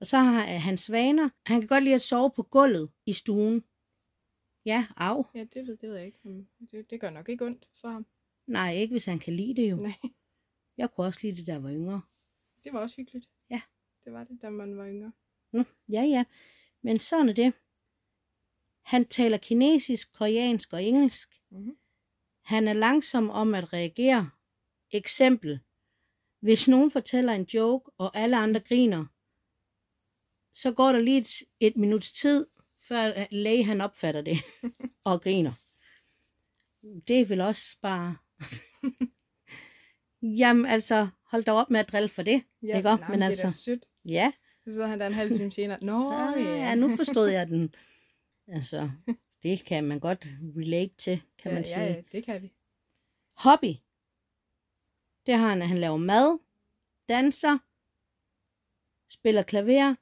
[0.00, 1.28] Og så har han hans vaner.
[1.46, 3.64] Han kan godt lide at sove på gulvet i stuen.
[4.64, 5.22] Ja, af.
[5.34, 6.18] Ja, det ved, det ved jeg ikke.
[6.70, 8.06] Det, det gør nok ikke ondt for ham.
[8.46, 9.76] Nej, ikke hvis han kan lide det jo.
[9.76, 9.92] Nej,
[10.76, 12.02] Jeg kunne også lide det, der var yngre.
[12.64, 13.30] det var også hyggeligt.
[13.50, 13.60] Ja.
[14.04, 15.12] Det var det, da man var yngre.
[15.52, 16.24] Nå, ja, ja.
[16.82, 17.52] Men sådan er det.
[18.82, 21.40] Han taler kinesisk, koreansk og engelsk.
[21.50, 21.76] Mhm.
[22.42, 24.30] Han er langsom om at reagere.
[24.92, 25.60] Eksempel.
[26.40, 29.04] Hvis nogen fortæller en joke, og alle andre griner,
[30.54, 31.28] så går der lige et,
[31.60, 32.46] et minuts tid,
[32.88, 34.36] før læge han opfatter det
[35.04, 35.52] og griner.
[37.08, 38.16] Det er vel også bare...
[40.40, 42.42] Jamen altså, hold da op med at drille for det.
[42.62, 42.98] Ja, Ikke op?
[43.00, 43.86] nej, Men men det er altså- sødt.
[44.08, 44.32] Ja,
[44.64, 45.78] Så sidder han der en halv time senere.
[45.84, 46.56] Nå, Ah, ja.
[46.56, 47.74] ja, nu forstod jeg den.
[48.48, 48.90] Altså,
[49.42, 50.26] det kan man godt
[50.56, 51.80] relate til, kan ja, man sige.
[51.80, 52.52] ja, ja, det kan vi.
[53.36, 53.74] Hobby.
[55.26, 56.38] Det har han, at han laver mad,
[57.08, 57.58] danser,
[59.12, 59.94] spiller klaver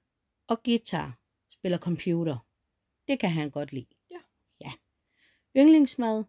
[0.48, 1.18] og guitar,
[1.50, 2.46] spiller computer.
[3.08, 3.94] Det kan han godt lide.
[4.10, 4.20] Ja.
[4.60, 4.72] Ja.
[5.56, 6.24] Yndlingsmad,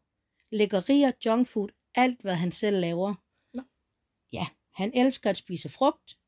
[0.51, 3.13] lækkerier, junkfood, alt hvad han selv laver.
[3.54, 3.63] Nå.
[4.34, 6.19] Ja, han elsker at spise frugt.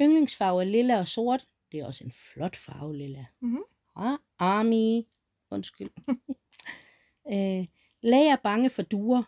[0.00, 1.48] Yndlingsfarve er lilla og sort.
[1.72, 3.26] Det er også en flot farve, lilla.
[3.40, 3.64] Mhm.
[3.96, 5.06] Ah, Army.
[5.50, 5.90] Undskyld.
[7.34, 7.66] øh,
[8.02, 9.22] Lag er bange for duer.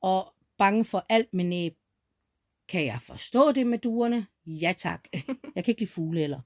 [0.00, 1.78] Og bange for alt med næb.
[2.68, 4.26] Kan jeg forstå det med duerne?
[4.46, 5.08] Ja tak.
[5.54, 6.40] jeg kan ikke lide fugle heller.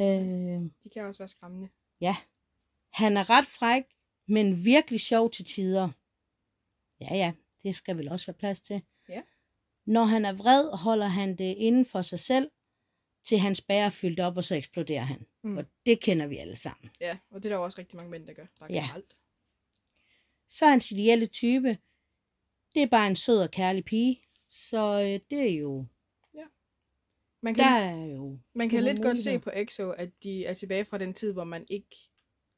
[0.00, 1.68] Øh, De kan også være skræmmende.
[2.00, 2.16] ja.
[2.92, 3.82] Han er ret fræk,
[4.28, 5.88] men virkelig sjov til tider.
[7.00, 8.82] Ja, ja, det skal vel også være plads til.
[9.08, 9.22] Ja.
[9.86, 12.50] Når han er vred, holder han det inden for sig selv,
[13.24, 15.26] til hans bærer er fyldt op, og så eksploderer han.
[15.44, 15.56] Mm.
[15.58, 16.90] Og det kender vi alle sammen.
[17.00, 18.46] Ja, og det er der også rigtig mange mænd, der gør.
[18.58, 18.80] Bare Ja.
[18.80, 19.16] generelt.
[20.48, 21.78] Så er hans ideelle type,
[22.74, 24.20] det er bare en sød og kærlig pige.
[24.48, 25.86] Så øh, det er jo,
[27.42, 30.54] Man kan, der er jo man kan lidt godt se på EXO, at de er
[30.54, 31.96] tilbage fra den tid, hvor man ikke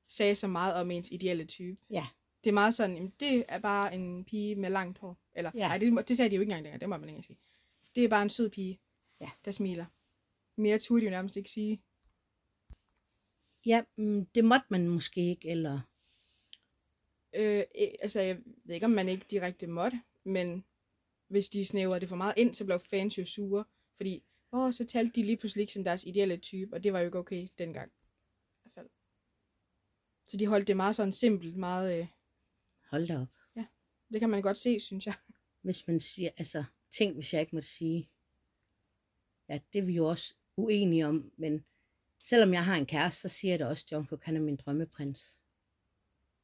[0.09, 1.77] sagde så meget om ens ideelle type.
[1.91, 2.07] Ja.
[2.45, 5.19] Det er meget sådan, jamen, det er bare en pige med langt hår.
[5.35, 5.59] Eller, Ja.
[5.61, 5.69] ja.
[5.69, 7.39] nej, det, det sagde de jo ikke engang længere, det må man ikke sige.
[7.95, 8.81] Det er bare en sød pige,
[9.21, 9.31] Ja.
[9.45, 9.85] der smiler.
[10.61, 11.83] Mere turde de jo nærmest ikke sige.
[13.67, 15.81] Ja, mm, det måtte man måske ikke, eller...
[17.37, 17.65] Øh,
[18.01, 20.65] altså, jeg ved ikke, om man ikke direkte måtte, men
[21.29, 23.65] hvis de snæver det for meget ind, så blev fans jo sure,
[23.97, 26.99] fordi, åh, så talte de lige pludselig ikke som deres ideelle type, og det var
[26.99, 27.93] jo ikke okay dengang.
[27.93, 28.89] I hvert fald.
[30.27, 32.07] Så de holdt det meget sådan simpelt, meget, øh,
[32.91, 33.29] Hold da op.
[34.13, 35.15] det kan man godt se, synes jeg.
[35.63, 38.11] Hvis man siger, altså, tænk, hvis jeg ikke måtte sige,
[39.49, 41.65] ja, det er vi jo også uenige om, men
[42.21, 44.57] selvom jeg har en kæreste, så siger jeg da også, at Jungkook, han er min
[44.57, 45.39] drømmeprins.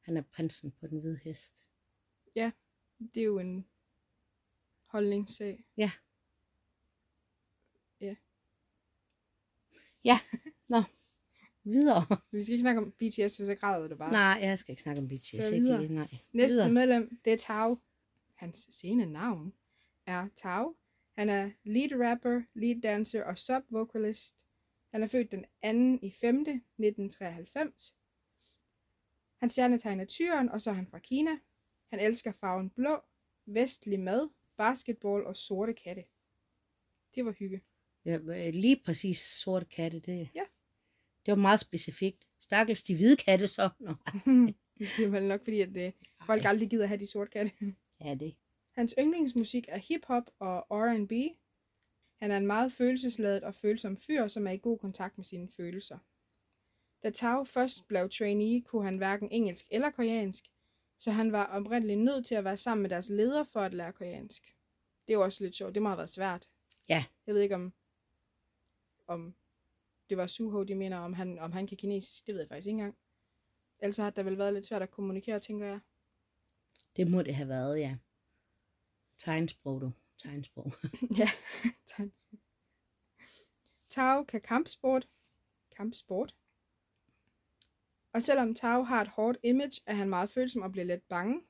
[0.03, 1.65] Han er prinsen på den hvide hest.
[3.13, 3.65] Det er jo en
[4.89, 5.65] holdningssag.
[11.63, 12.17] Videre.
[12.31, 14.11] Vi skal ikke snakke om BTS, for så græder du bare.
[14.11, 15.29] Nej, jeg skal ikke snakke om BTS.
[15.29, 15.87] Så Ikke, videre.
[15.87, 16.07] nej.
[16.31, 16.71] Næste Videre.
[16.71, 17.77] medlem, det er Tao.
[18.35, 19.53] Hans scene navn
[20.05, 20.75] er Tao.
[21.17, 24.45] Han er lead rapper, lead dancer og sub-vocalist.
[24.91, 25.43] Han er født den
[25.99, 26.05] 2.
[26.05, 26.35] i 5.
[26.39, 27.95] 1993.
[29.43, 31.31] Hans stjernetegn er tyren, og så er han fra Kina.
[31.89, 33.01] Han elsker farven blå,
[33.45, 36.03] vestlig mad, basketball og sorte katte.
[37.15, 37.61] Det var hygge.
[38.05, 40.43] Ja, øh, lige præcis sorte katte, det, Ja.
[41.25, 42.27] det var meget specifikt.
[42.41, 43.69] Stakkels de hvide katte så.
[43.79, 43.89] Nå,
[44.97, 45.93] det er vel nok fordi, at det,
[46.25, 47.51] folk aldrig gider have de sorte katte.
[48.01, 48.35] ja, det.
[48.71, 51.11] Hans yndlingsmusik er hip-hop og R&B.
[52.21, 55.49] Han er en meget følelsesladet og følsom fyr, som er i god kontakt med sine
[55.57, 55.97] følelser.
[57.03, 60.51] Da Tao først blev trainee, kunne han hverken engelsk eller koreansk,
[60.97, 63.93] så han var oprindeligt nødt til at være sammen med deres leder for at lære
[63.93, 64.55] koreansk.
[65.07, 65.75] Det er jo også lidt sjovt.
[65.75, 66.49] Det må have været svært.
[66.89, 67.05] Ja.
[67.27, 67.73] Jeg ved ikke, om,
[69.07, 69.35] om
[70.09, 72.27] det var Suho, de mener, om han, om han kan kinesisk.
[72.27, 72.97] Det ved jeg faktisk ikke engang.
[73.79, 75.79] Ellers har det vel været lidt svært at kommunikere, tænker jeg.
[76.95, 77.97] Det må det have været, ja.
[79.17, 79.91] Tegnsprog, du.
[80.17, 80.73] Tegnsprog.
[81.19, 81.29] Ja,
[81.85, 82.39] tegnsprog.
[83.89, 85.07] Tao kan kampsport.
[85.75, 86.35] Kampsport.
[88.13, 91.41] Og selvom Tao har et hårdt image, er han meget følsom og bliver let bange.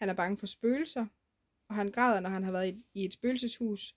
[0.00, 1.06] Han er bange for spøgelser,
[1.68, 3.94] og han græder, når han har været i, et spøgelseshus.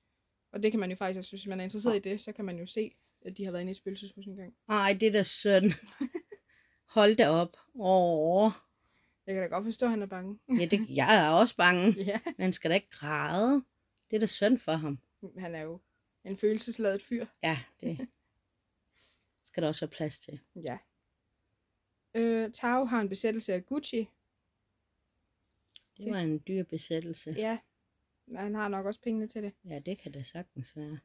[0.51, 2.45] Og det kan man jo faktisk også, hvis man er interesseret i det, så kan
[2.45, 4.55] man jo se, at de har været inde i et spøgelseshus engang.
[4.69, 5.71] Ej, det er da synd.
[6.95, 7.57] Hold da op.
[7.75, 8.51] Åh.
[9.27, 10.39] Jeg kan da godt forstå, at han er bange.
[10.59, 11.91] Ja, det, jeg er også bange.
[12.11, 13.63] ja, Man skal da ikke græde.
[14.09, 14.99] Det er da synd for ham.
[15.37, 15.79] han er jo
[16.23, 17.25] en følelsesladet fyr.
[17.43, 18.07] Ja, det
[19.47, 20.39] skal der også være plads til.
[20.55, 20.77] Ja.
[22.15, 24.08] Øh, Tao har en besættelse af Gucci,
[25.98, 27.32] Det var en dyr besættelse.
[27.38, 27.58] Ja,
[28.28, 29.54] men han har nok også pengene til det.
[29.65, 31.00] Ja, det kan det sagtens være.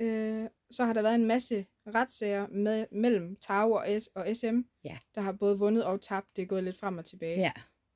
[0.00, 4.60] Øh, så har der været en masse retssager med, mellem Tau og, S og SM,
[4.84, 4.98] Ja.
[5.14, 6.36] der har både vundet og tabt.
[6.36, 7.38] Det er gået lidt frem og tilbage.
[7.38, 7.52] Ja.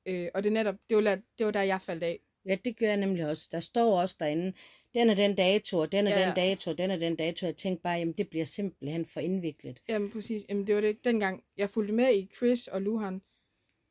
[0.07, 2.19] Øh, og det er netop, det var, det var der, jeg faldt af.
[2.45, 3.49] Ja, det gør jeg nemlig også.
[3.51, 4.53] Der står også derinde,
[4.93, 6.27] den er den dato, og den er Ja, ja, ja.
[6.27, 7.45] den dato, og den er den dato.
[7.45, 9.79] Jeg tænkte bare, jamen det bliver simpelthen for indviklet.
[9.89, 13.21] Jamen præcis, Jamen, det var det dengang, jeg fulgte med i Chris og Luhan,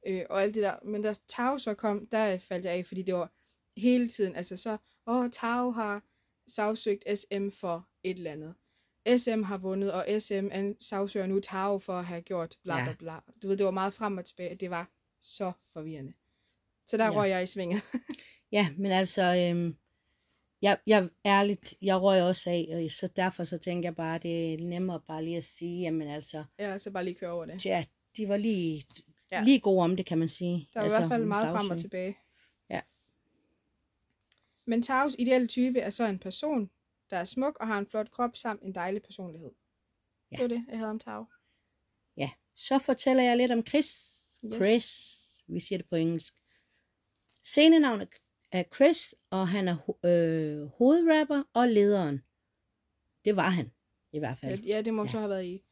[0.06, 0.76] øh, og alt det der.
[0.84, 3.32] Men da Tau så kom, der faldt jeg af, fordi det var
[3.80, 6.02] hele tiden, altså så, åh, Tau har
[6.50, 8.54] sagsøgt SM for et eller andet.
[9.18, 10.48] SM har vundet, og SM
[10.80, 12.84] sagsøger nu Tau for at have gjort bla Ja.
[12.84, 13.14] bla bla.
[13.42, 14.54] Du ved, det var meget frem og tilbage.
[14.54, 14.90] Det var
[15.22, 16.12] så forvirrende.
[16.86, 17.10] Så der Ja.
[17.12, 17.16] ja.
[17.18, 17.82] røg jeg i svinget.
[18.52, 19.76] Ja, men altså, øhm,
[20.62, 24.54] jeg, jeg ærligt, jeg røg også af, og så derfor så tænker jeg bare, det
[24.54, 27.66] er nemmere bare lige at sige, jamen altså, ja, så bare lige køre over det.
[27.66, 27.84] ja,
[28.16, 28.84] de var lige,
[29.32, 29.42] Ja.
[29.42, 30.68] lige gode om det, kan man sige.
[30.74, 32.16] Der var altså, i hvert fald om meget frem og tilbage.
[32.70, 32.80] Ja.
[34.64, 36.70] Men Taus ideelle type er så en person,
[37.10, 39.50] der er smuk og har en flot krop samt en dejlig personlighed.
[40.32, 40.36] Ja.
[40.36, 41.26] Det var det, jeg havde om Tau.
[42.16, 44.08] Ja, så fortæller jeg lidt om Chris.
[44.44, 44.54] Yes.
[44.54, 46.34] Chris, vi siger det på engelsk.
[47.44, 48.08] Scenenavnet
[48.52, 52.22] er Chris, og han er ho- øh, hovedrapper og lederen.
[53.24, 53.72] Det var han,
[54.12, 54.64] i hvert fald.
[54.64, 55.08] ja, det må Ja.
[55.08, 55.64] så have været i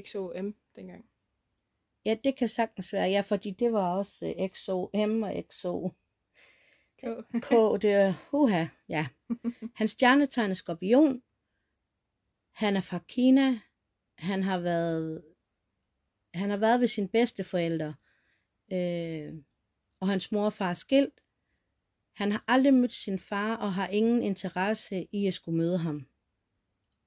[0.00, 1.10] XOM dengang.
[2.04, 5.88] Ja, det kan sagtens være, ja, fordi det var også øh, XOM og XO.
[6.98, 7.00] K.
[7.42, 7.50] K,
[7.82, 9.08] det er uha, ja.
[9.78, 11.22] Hans stjernetegn er skorpion.
[12.54, 13.60] Han er fra Kina.
[14.18, 15.24] Han har været,
[16.34, 17.94] han har været ved sine bedsteforældre.
[18.72, 19.34] Øh,
[20.00, 21.20] og hans mor og far er skilt.
[22.18, 26.06] Han har aldrig mødt sin far og har ingen interesse i at skulle møde ham.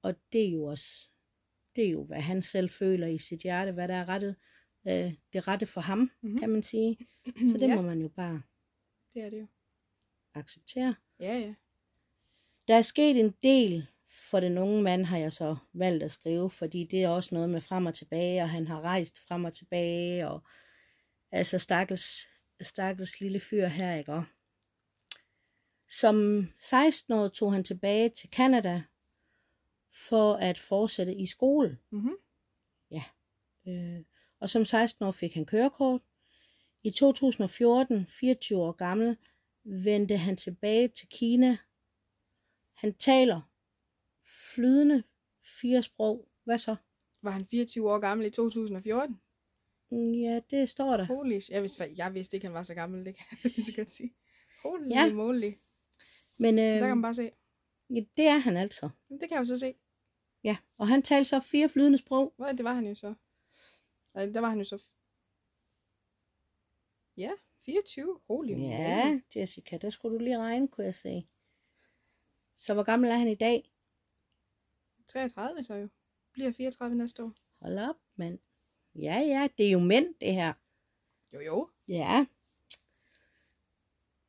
[0.02, 1.08] Og det er jo også,
[1.76, 4.36] det er jo, hvad han selv føler i sit hjerte, hvad der er rettet
[4.88, 6.10] øh, det rette for ham, Mhm.
[6.22, 6.38] mm-hmm.
[6.38, 6.96] kan man sige.
[7.26, 7.74] Så det ja.
[7.76, 8.42] må man jo bare
[9.14, 9.46] det er det jo.
[10.34, 10.94] acceptere.
[11.20, 11.54] Ja, ja.
[12.68, 13.86] Der er sket en del
[14.30, 17.50] for den unge mand, har jeg så valgt at skrive, fordi det er også noget
[17.50, 20.42] med frem og tilbage, og han har rejst frem og tilbage, og
[21.30, 22.28] altså stakkels,
[22.60, 24.12] stakkels lille fyr her, ikke?
[24.12, 24.24] Og
[26.02, 28.82] Som 16 år tog han tilbage til Kanada
[30.08, 31.78] for at fortsætte i skole.
[31.90, 32.16] Mm-hmm.
[33.66, 34.04] Øh,
[34.40, 36.00] og som 16 år fik han kørekort.
[36.82, 39.16] I 2014, 24 år gammel,
[39.64, 41.58] vendte han tilbage til Kina.
[42.74, 43.40] Han taler
[44.54, 45.02] flydende
[45.60, 46.28] fire sprog.
[46.44, 46.76] Hvad så?
[47.22, 49.20] Var han 24 år gammel i 2014?
[49.90, 51.04] Mm, Ja, det står der.
[51.04, 53.90] Holy jeg vidste, jeg vidste ikke, han var så gammel, det kan jeg så godt
[53.90, 54.14] sige.
[54.62, 55.04] Holy Ja.
[55.04, 55.12] ja.
[55.12, 55.52] moly.
[56.36, 57.30] Men Der kan øh, man bare se.
[57.90, 58.90] ja, det er han altså.
[59.08, 59.74] Det kan jeg jo så se.
[60.44, 62.34] Ja, og han talte så fire flydende sprog.
[62.36, 63.14] Hvor det var han jo så.
[64.14, 64.90] Nej, der var han jo så...
[67.16, 67.30] Ja,
[67.64, 68.20] 24.
[68.26, 68.50] Holy.
[68.58, 71.28] Ja, Jessica, der skulle du lige regne, kunne jeg se.
[72.54, 73.72] Så hvor gammel er han i dag?
[75.06, 75.88] 33 så jo.
[76.32, 77.32] Bliver 34 næste år.
[77.60, 78.38] Hold op, mand.
[78.94, 80.52] Ja, ja, det er jo mænd, det her.
[81.34, 81.70] Jo, jo.
[81.88, 82.26] Ja.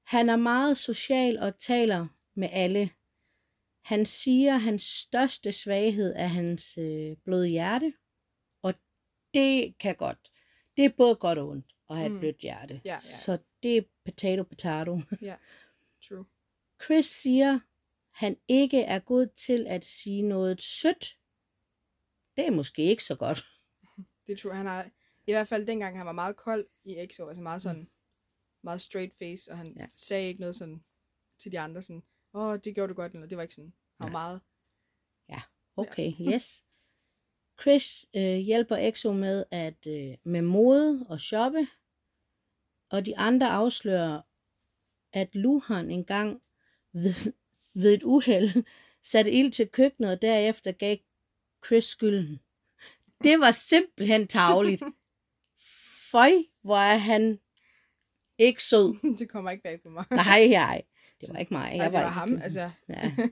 [0.04, 2.90] Han er meget social og taler med alle.
[3.82, 7.94] Han siger, at hans største svaghed er hans øh, bløde hjerte.
[8.62, 8.74] Og
[9.34, 10.32] det kan godt.
[10.78, 12.14] Det er både godt og ondt at have mm.
[12.14, 12.18] Mm.
[12.18, 12.82] et blødt hjerte.
[12.86, 13.00] Ja, ja.
[13.00, 15.02] Så det er potato potato.
[15.22, 15.36] Ja,
[16.10, 16.26] true.
[16.84, 17.60] Chris siger,
[18.12, 21.18] han ikke er god til at sige noget sødt.
[22.38, 23.46] Det er måske ikke så godt.
[24.28, 24.90] Det tror han har...
[25.28, 27.28] I hvert fald dengang, han var meget kold i EXO.
[27.28, 27.90] Altså meget sådan...
[28.64, 29.52] Meget straight face.
[29.52, 29.74] Og han.
[29.76, 29.82] Ja.
[29.82, 29.88] ja.
[29.96, 30.84] sagde ikke noget sådan
[31.40, 31.82] til de andre.
[31.82, 33.14] Sådan, åh, oh, det gjorde du godt.
[33.14, 33.74] Eller det var ikke sådan.
[34.00, 34.42] Han var meget...
[35.78, 36.64] Okay, yes.
[37.62, 41.68] Chris øh, hjælper Exo med at øh, med mode og shoppe,
[42.90, 44.22] og de andre afslører,
[45.14, 46.42] at Luhan engang
[46.92, 47.34] ved,
[47.74, 48.64] ved et uheld
[49.02, 50.98] satte ild til køkkenet, og derefter gav
[51.66, 52.40] Chris skylden.
[53.24, 54.84] Det var simpelthen tavligt.
[56.12, 57.40] Føj, hvor er han
[58.46, 58.96] ikke sød.
[59.20, 60.06] det kommer ikke bag på mig.
[60.12, 60.82] Nej, nej.
[61.22, 61.78] Det var ikke mig.
[61.78, 62.40] Nej, det var ikke- ham.
[62.44, 63.12] Altså, Ja.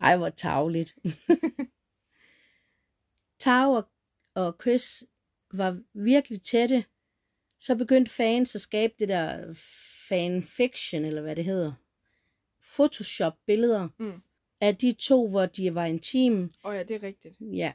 [0.00, 0.94] Ej, hvor tavligt.
[3.38, 3.88] Tao og,
[4.34, 5.04] og Chris
[5.52, 6.84] var virkelig tætte.
[7.60, 9.54] Så begyndte fans at skabe det der
[10.08, 11.72] fanfiction, eller hvad det hedder.
[12.74, 14.22] Photoshop-billeder Mm.
[14.60, 16.50] af de to, hvor de var intime.
[16.64, 17.36] åh oh, ja, det er rigtigt.
[17.40, 17.72] Ja.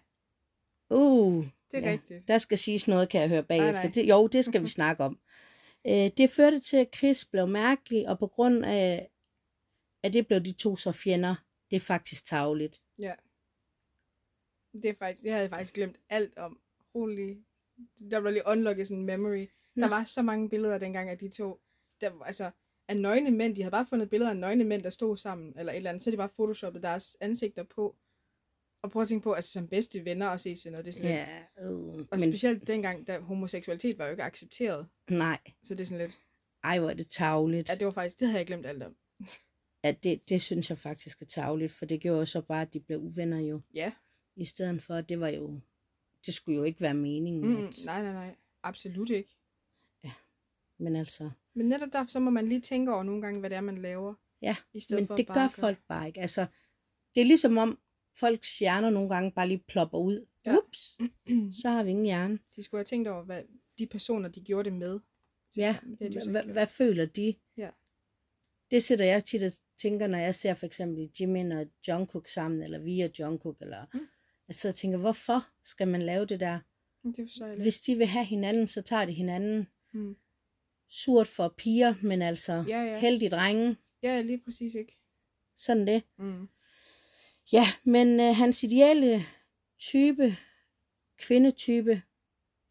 [0.89, 1.91] Uh, Det er ja.
[1.91, 2.27] rigtigt.
[2.27, 3.71] Der skal siges noget, kan jeg høre bagefter.
[3.83, 3.91] nej.
[3.95, 5.19] Det, jo, det skal vi snakke om.
[5.87, 9.11] Øh, det førte til, at Chris blev mærkelig, og på grund af,
[10.03, 11.35] at det blev de to så fjender.
[11.69, 12.81] Det er faktisk tavligt.
[12.99, 13.11] Ja.
[14.73, 16.61] Det, er faktisk, det havde jeg faktisk glemt alt om.
[16.95, 17.37] Holy.
[18.11, 19.47] Der blev lige unlocket sådan en memory.
[19.75, 21.61] Der var så mange billeder dengang af de to.
[22.01, 22.51] Der, altså,
[22.87, 23.55] af nøgne mænd.
[23.55, 25.59] De havde bare fundet billeder af nøgne mænd, der stod sammen.
[25.59, 26.03] Eller et eller andet.
[26.03, 27.95] Så de bare photoshoppet deres ansigter på.
[28.83, 30.85] Og prøv at tænke på, altså som bedste venner at se sådan noget.
[30.85, 31.21] Det er sådan lidt,
[31.59, 34.87] Ja, øh, og men specielt dengang, da homoseksualitet var jo ikke accepteret.
[35.09, 35.39] nej.
[35.63, 36.21] Så det er sådan lidt,
[36.63, 37.69] Ej, hvor er det tavligt.
[37.69, 38.95] ja, det var faktisk, det havde jeg glemt alt om.
[39.83, 42.73] Ja, det, det synes jeg faktisk er tavligt, for det gjorde jo så bare, at
[42.73, 43.61] de blev uvenner jo.
[43.75, 43.91] Ja,
[44.35, 45.59] I stedet for, at det var jo...
[46.25, 47.49] Det skulle jo ikke være meningen.
[47.49, 48.35] mm, at, nej, nej, nej.
[48.63, 49.29] Absolut ikke.
[50.79, 51.29] Men altså...
[51.55, 53.77] Men netop derfor, så må man lige tænke over nogle gange, hvad det er, man
[53.77, 54.13] laver.
[54.41, 56.21] Ja, I stedet men for det bare gør folk bare ikke.
[56.21, 56.45] Altså,
[57.15, 57.79] det er ligesom om,
[58.13, 60.25] folks hjerner nogle gange bare lige plopper ud.
[60.45, 60.55] Ja.
[60.57, 60.97] Ups,
[61.61, 62.39] så har vi ingen hjerne.
[62.55, 63.43] De skulle have tænkt over, hvad
[63.79, 64.99] de personer, de gjorde det med.
[65.57, 67.35] Ja, det de hvad, hvad føler de?
[67.57, 67.69] Ja.
[68.71, 72.63] Det sætter jeg tit og tænker, når jeg ser for eksempel Jimin og Jungkook sammen,
[72.63, 73.85] eller vi og Jungkook, eller...
[73.93, 74.07] Mm.
[74.47, 76.59] Jeg sidder og tænker, hvorfor skal man lave det der?
[77.03, 77.61] Det forstår.
[77.61, 79.67] Hvis de vil have hinanden, så tager de hinanden.
[79.93, 80.15] Mm.
[80.89, 82.99] Surt for piger, men altså Ja, ja.
[82.99, 83.77] heldige drenge.
[84.03, 84.97] Ja, lige præcis ikke.
[85.57, 86.03] Sådan det.
[86.17, 86.49] Mm.
[87.51, 89.25] Ja, men øh, hans ideelle
[89.79, 90.37] type,
[91.17, 92.01] kvindetype,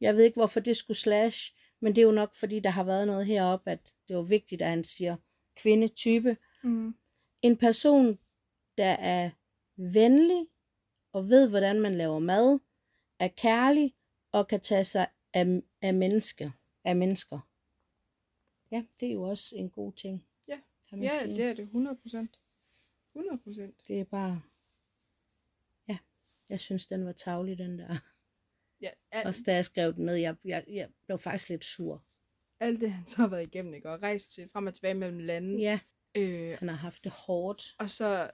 [0.00, 2.84] jeg ved ikke, hvorfor det skulle slash, men det er jo nok, fordi der har
[2.84, 5.16] været noget heroppe, at det var vigtigt, at han siger
[5.56, 6.36] kvindetype.
[6.62, 6.94] Mm.
[7.42, 8.18] En person,
[8.78, 9.30] der er
[9.76, 10.46] venlig
[11.12, 12.58] og ved, hvordan man laver mad,
[13.18, 13.94] er kærlig
[14.32, 16.50] og kan tage sig af, af mennesker.
[16.84, 17.40] Af mennesker.
[18.70, 20.26] Ja, det er jo også en god ting.
[20.48, 20.60] Ja.
[20.92, 21.36] Ja, sige.
[21.36, 21.62] det er det.
[21.62, 22.40] 100 procent.
[23.14, 23.74] 100 procent.
[23.88, 24.42] Det er bare...
[26.50, 27.96] Jeg synes, den var tavlig, den der.
[28.82, 32.04] Ja, alt, Også da jeg skrev den ned, jeg, jeg, jeg blev faktisk lidt sur.
[32.60, 33.90] alt det, han så har været igennem, ikke?
[33.90, 35.60] Og rejst til, frem og tilbage mellem lande.
[35.60, 35.78] Ja,
[36.16, 37.62] Øh, han har haft det hårdt.
[37.78, 38.30] og så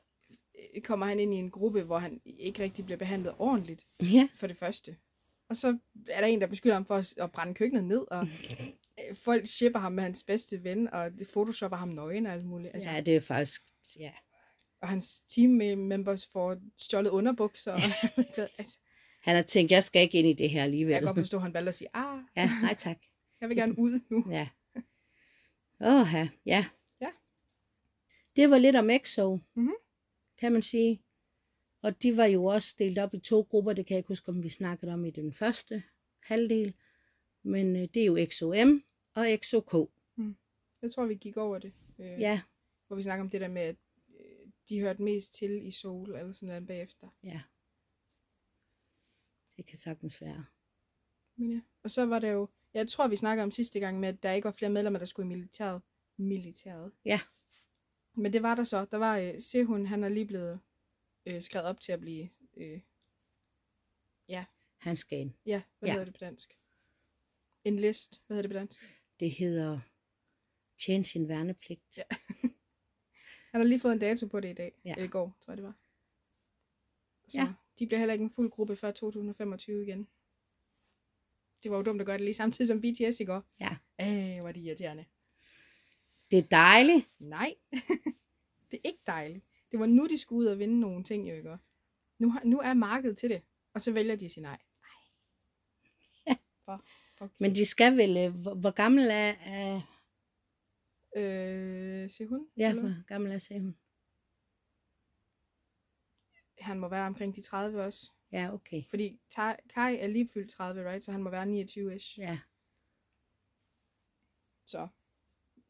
[0.74, 4.28] øh, kommer han ind i en gruppe, hvor han ikke rigtig bliver behandlet ordentligt, Ja,
[4.34, 4.96] for det første.
[5.50, 5.78] Og så
[6.10, 8.26] er der en, der beskylder ham for at, at brænde køkkenet ned, og
[9.10, 12.44] øh, folk shipper ham med hans bedste ven, og det photoshopper ham nøgen og alt
[12.44, 12.74] muligt.
[12.74, 13.62] Altså, ja, det er faktisk,
[13.98, 14.12] ja.
[14.86, 17.72] Og hans team members får stjålet underbukser.
[18.36, 18.78] Og, altså,
[19.22, 20.90] Han har tænkt, jeg skal ikke ind i det her alligevel.
[20.92, 22.96] jeg kan godt forstå, at han valgte at sige, ah, Ja, nej tak.
[23.40, 24.24] jeg vil gerne ud nu.
[24.30, 24.48] Ja.
[25.80, 26.06] Åh,
[26.46, 26.64] ja.
[27.00, 27.10] ja.
[28.36, 29.74] Det var lidt om EXO, Mhm.
[30.38, 31.02] kan man sige.
[31.82, 33.72] Og de var jo også delt op i to grupper.
[33.72, 35.82] Det kan jeg ikke huske, om vi snakkede om i den første
[36.22, 36.74] halvdel.
[37.42, 38.82] Men øh, det er jo XOM
[39.14, 39.90] og XOK.
[40.82, 41.72] Jeg tror, vi gik over det.
[41.98, 42.40] Øh, Ja,
[42.86, 43.76] Hvor vi snakker om det der med, at
[44.68, 47.08] de hørte mest til i Soul, eller sådan noget bagefter.
[47.22, 47.42] ja.
[49.56, 50.46] Det kan sagtens være.
[51.36, 51.60] Men ja.
[51.82, 54.32] Og så var der jo, jeg tror, vi snakkede om sidste gang med, at der
[54.32, 55.82] ikke var flere medlemmer, der skulle i militæret.
[56.16, 56.92] Militæret.
[57.04, 57.20] Ja.
[58.14, 58.84] Men det var der så.
[58.84, 60.60] Der var øh, Sehun, han er lige blevet
[61.26, 62.80] øh, skrevet op til at blive, øh,
[64.78, 65.32] Han skal ind.
[65.46, 65.92] ja, hvad Ja.
[65.92, 65.92] ja.
[65.92, 66.58] hedder det på dansk?
[67.64, 68.82] En list, hvad hedder det på dansk?
[69.20, 69.80] Det hedder
[70.78, 71.96] tjene sin værnepligt.
[71.96, 72.02] Ja.
[73.56, 74.72] Han har lige fået en dato på det i dag.
[74.84, 74.94] Ja.
[74.98, 75.04] Ja.
[75.04, 75.74] I går, tror jeg det var.
[77.28, 77.52] Så Ja.
[77.78, 80.08] de bliver heller ikke en fuld gruppe før 2025 igen.
[81.62, 83.42] Det var jo dumt at gøre det lige samtidig som BTS i går.
[83.60, 83.76] Ja.
[84.40, 85.04] Hvor er de irriterende.
[86.30, 87.10] Det er dejligt.
[87.18, 87.54] Nej,
[88.70, 89.44] det er ikke dejligt.
[89.70, 91.56] Det var nu, de skulle ud og vinde nogle ting, jo ikke?
[92.18, 93.42] Nu, har, nu er markedet til det,
[93.74, 94.58] og så vælger de at sige nej.
[96.26, 96.36] Ja.
[96.64, 96.84] For,
[97.18, 98.16] for Men de skal vel...
[98.16, 99.34] øh, Hvor, hvor gammel er...
[99.40, 99.95] er
[101.16, 102.48] Øh, se hun?
[102.56, 103.76] ja, hvor gammel er, sagde hun.
[106.60, 108.12] Han må være omkring de 30 også.
[108.32, 108.82] Ja, okay.
[108.88, 109.20] Fordi
[109.74, 111.04] Kai er lige fyldt 30, right?
[111.04, 112.18] Så han må være 29-ish.
[112.20, 112.38] Ja.
[114.66, 114.88] Så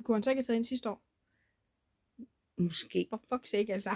[0.05, 1.03] kunne han så ikke have taget ind sidste år?
[2.63, 3.07] Måske.
[3.11, 3.91] For fuck's sake, altså.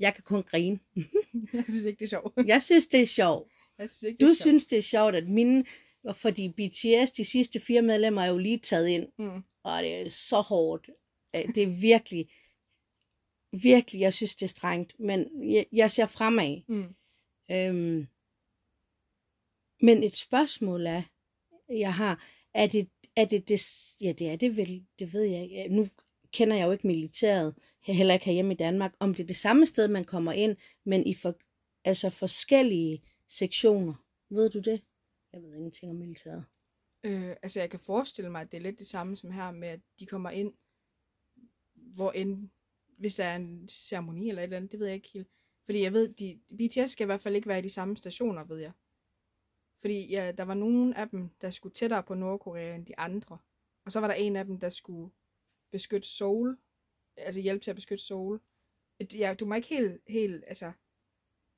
[0.00, 0.80] Jeg kan kun grine.
[1.52, 2.46] Jeg synes ikke, det er sjovt.
[2.46, 3.52] Jeg synes, det er sjovt.
[3.78, 4.40] Jeg synes ikke, det er Du sjovt.
[4.42, 5.64] synes, det er sjovt, at mine...
[6.14, 9.08] Fordi BTS, de sidste fire medlemmer, er jo lige taget ind.
[9.18, 9.42] Mm.
[9.62, 10.90] Og det er så hårdt.
[11.36, 12.30] Øh, Det er virkelig...
[13.52, 15.00] Virkelig, jeg synes, det er strengt.
[15.00, 16.62] Men jeg, jeg ser fremad.
[16.68, 16.94] Mm.
[17.50, 18.06] Øhm,
[19.82, 21.02] men et spørgsmål er,
[21.68, 23.60] jeg har, er det, er det, det,
[24.00, 25.68] ja det er det vel, det ved jeg ikke.
[25.68, 25.88] Nu
[26.32, 29.66] kender jeg jo ikke militæret, heller ikke herhjemme i Danmark, om det er det samme
[29.66, 31.34] sted, man kommer ind, men i for,
[31.84, 33.94] altså forskellige sektioner.
[34.30, 34.82] Ved du det?
[35.32, 36.44] Jeg ved ingenting om militæret.
[37.06, 39.68] Øh, altså, jeg kan forestille mig, at det er lidt det samme som her, med
[39.68, 40.54] at de kommer ind,
[41.74, 42.48] hvor end,
[42.98, 45.28] hvis der er en ceremoni eller et eller andet, det ved jeg ikke helt.
[45.64, 48.44] Fordi jeg ved, de, BTS skal i hvert fald ikke være i de samme stationer,
[48.44, 48.72] ved jeg.
[49.80, 53.38] Fordi ja, der var nogen af dem, der skulle tættere på Nordkorea end de andre.
[53.84, 55.12] Og så var der en af dem, der skulle
[55.72, 56.58] beskytte Seoul.
[57.16, 58.40] Altså hjælpe til at beskytte Seoul.
[59.14, 60.72] Ja, du må ikke helt, helt, altså...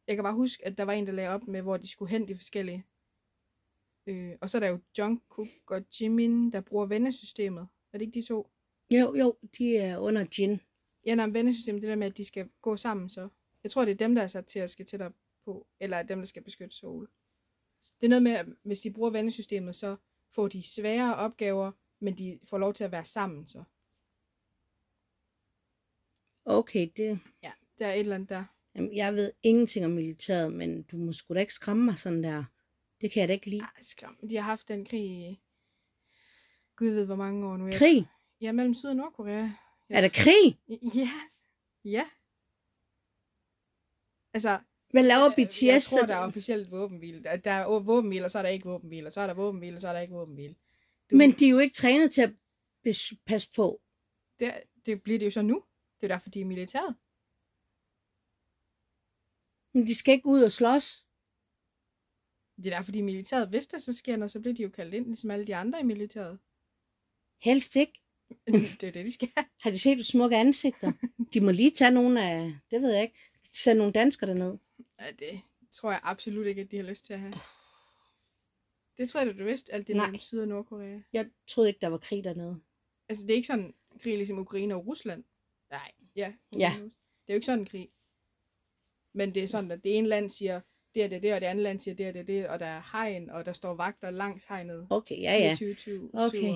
[0.06, 2.10] Jeg kan bare huske, at der var en, der lagde op med, hvor de skulle
[2.10, 2.84] hen de forskellige.
[4.06, 7.68] Øh, og så er der jo Jungkook og Jimin, der bruger vennesystemet.
[7.92, 8.50] Er det ikke de to?
[8.90, 10.60] Jo, jo, de er under Jin.
[11.06, 13.28] Ja, nej, vennesystemet, det der med, at de skal gå sammen så.
[13.64, 15.12] Jeg tror, det er dem, der er sat til at skal tættere
[15.44, 17.08] på, eller er dem, der skal beskytte Seoul.
[18.00, 19.96] Det er noget med, at hvis de bruger vennesystemet, så
[20.34, 23.64] får de svære opgaver, men de får lov til at være sammen så.
[26.44, 28.44] Okay, det, Ja, der er et eller andet der.
[28.74, 32.22] jamen, jeg ved ingenting om militæret, men du må sgu da ikke skræmme mig sådan
[32.22, 32.44] der.
[33.02, 33.62] Det kan jeg da ikke lide.
[33.62, 34.16] Ej, skram.
[34.30, 35.40] De har haft den krig i...
[36.76, 37.66] Gud ved, hvor mange år nu.
[37.66, 38.06] Jeg- Krig?
[38.40, 39.34] Ja, mellem Syd- og Nordkorea.
[39.88, 40.58] Jeg Er der krig?
[40.94, 41.10] Ja.
[41.84, 42.10] Ja.
[44.34, 44.60] Altså,
[44.90, 45.62] Hvad laver BTS?
[45.62, 47.22] jeg tror, der er officielt våbenhvile.
[47.22, 49.06] Der, er våbenhvile, og så er der ikke våbenhvile.
[49.06, 50.54] Og så er der våbenhvile, og så er der ikke våbenhvile.
[51.10, 52.32] Du, Men de er jo ikke trænet til at
[53.26, 53.80] passe på.
[54.40, 54.52] det,
[54.86, 55.64] det bliver det jo så nu.
[56.00, 56.96] Det er derfor, de er militæret.
[59.74, 61.06] Men de skal ikke ud og slås.
[62.64, 63.48] Det er derfor, de militæret.
[63.48, 65.80] Hvis der så sker noget, så bliver de jo kaldt ind, ligesom alle de andre
[65.80, 66.38] i militæret.
[67.40, 68.00] Helst ikke.
[68.80, 69.28] det er det, de skal.
[69.60, 70.92] Har de set smukke ansigter?
[71.34, 73.18] De må lige tage nogle af, det ved jeg ikke,
[73.52, 74.58] sende nogle danskere derned.
[75.00, 77.34] Ja, det tror jeg absolut ikke, at de har lyst til at have.
[78.96, 80.06] Det tror jeg, at du vidste, alt det Nej.
[80.06, 81.00] mellem Syd- og Nordkorea.
[81.12, 82.60] Jeg troede ikke, der var krig dernede.
[83.08, 85.24] Altså, det er ikke sådan en krig ligesom Ukraine og Rusland.
[85.70, 86.32] Nej, ja.
[86.58, 86.72] Ja.
[86.78, 87.90] Det er jo ikke sådan en krig.
[89.14, 90.60] Men det er sådan, at det ene land siger,
[90.94, 92.66] det er det, det, og det andet land siger, det er det, det, og der
[92.66, 94.86] er hegn, og der står vagter langs hegnet.
[94.90, 95.54] Okay, ja ja.
[95.58, 96.54] 24 Okay.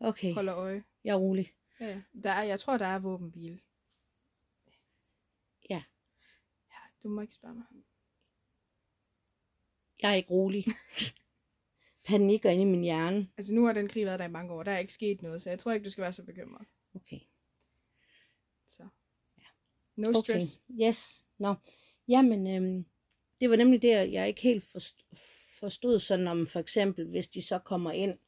[0.00, 0.84] Okay, holder øje.
[1.04, 1.52] jeg er rolig.
[1.80, 2.02] Ja, ja.
[2.22, 3.60] Der er, jeg tror, der er våbenhvile.
[5.70, 5.82] Ja.
[6.70, 7.64] Ja, du må ikke spørge mig.
[10.02, 10.64] Jeg er ikke rolig.
[12.06, 13.24] Panikker inde i min hjerne.
[13.36, 14.62] Altså, nu har den krig været der i mange år.
[14.62, 16.66] Der er ikke sket noget, så jeg tror ikke, du skal være så bekymret.
[16.94, 17.20] Okay.
[18.66, 18.82] Så.
[19.38, 19.44] Ja.
[19.96, 20.60] No Okay, stress.
[20.82, 21.24] yes.
[21.38, 21.54] Nå.
[22.08, 22.84] Jamen, øhm,
[23.40, 24.64] det var nemlig det, jeg ikke helt
[25.58, 28.18] forstod sådan om for eksempel, hvis de så kommer ind,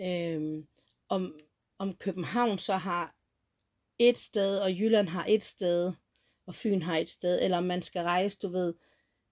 [0.00, 0.64] øh,
[1.08, 1.40] om,
[1.78, 3.16] om København så har
[3.98, 5.92] et sted, og Jylland har et sted,
[6.46, 8.74] og Fyn har et sted, eller om man skal rejse, du ved,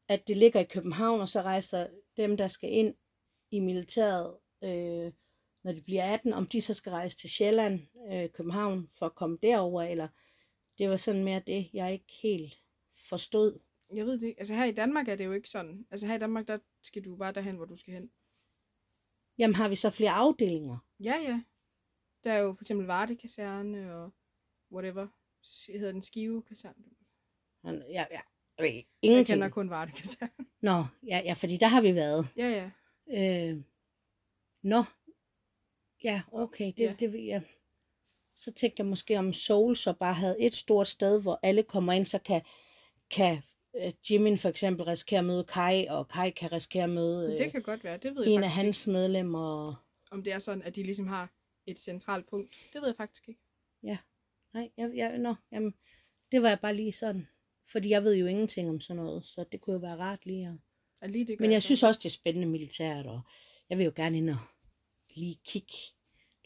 [0.08, 1.86] at det ligger i København, og så rejser
[2.16, 2.94] dem, der skal ind
[3.50, 5.12] i militæret, øh,
[5.64, 7.80] når de bliver 18, om de så skal rejse til Sjælland,
[8.12, 10.08] øh, København, for at komme derover, eller
[10.78, 12.58] det var sådan mere det, jeg ikke helt
[13.08, 13.58] forstod.
[13.94, 14.40] Jeg ved det ikke.
[14.40, 15.86] Altså her i Danmark er det jo ikke sådan.
[15.90, 18.10] Altså her i Danmark, der skal du bare derhen, hvor du skal hen.
[19.38, 20.78] Jamen har vi så flere afdelinger?
[21.04, 21.42] Ja, ja.
[22.24, 24.10] Der er jo for eksempel Varde-kaserne og
[24.72, 25.06] whatever.
[25.46, 26.74] S- Hedder den Skive kaserne?
[27.64, 28.22] Ja, ja, jeg
[28.58, 28.88] ved ikke.
[29.02, 29.36] Jeg Ingenting.
[29.36, 30.30] kender kun Varde-kaserne.
[30.62, 32.28] Nå, ja, ja, fordi der har vi været.
[32.36, 32.70] ja, ja.
[33.50, 33.62] Øh,
[34.62, 34.84] nå,
[36.04, 36.84] ja, okay, det, Ja.
[37.00, 37.06] ja.
[37.06, 37.42] det, ja.
[38.36, 41.92] Så tænkte jeg måske, om Soul så bare havde et stort sted, hvor alle kommer
[41.92, 42.42] ind, så kan,
[43.10, 43.42] kan
[43.76, 47.38] øh, Jimin for eksempel risikere at møde Kai, og Kai kan risikere at møde øh,
[47.38, 47.96] Det kan godt være.
[47.96, 49.70] Det ved jeg en af hans medlemmer.
[49.72, 50.12] ikke.
[50.12, 51.32] Om det er sådan, at de ligesom har
[51.66, 52.54] et centralt punkt.
[52.72, 53.40] Det ved jeg faktisk ikke.
[54.54, 55.74] Nej, jeg, jeg, nå, jamen,
[56.32, 57.28] det var jeg bare lige sådan.
[57.72, 60.46] Fordi jeg ved jo ingenting om sådan noget, så det kunne jo være rart lige
[60.46, 60.54] at...
[61.02, 61.66] Og lige det Men jeg så.
[61.66, 63.20] synes også, det er spændende militært, og
[63.68, 64.36] jeg vil jo gerne ind og
[65.14, 65.74] lige kigge,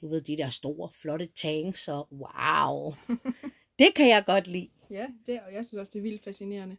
[0.01, 2.95] du ved, de der store, flotte tanks, og wow,
[3.79, 4.71] det kan jeg godt lide.
[4.91, 6.77] Ja, det, og jeg synes også, det er vildt fascinerende.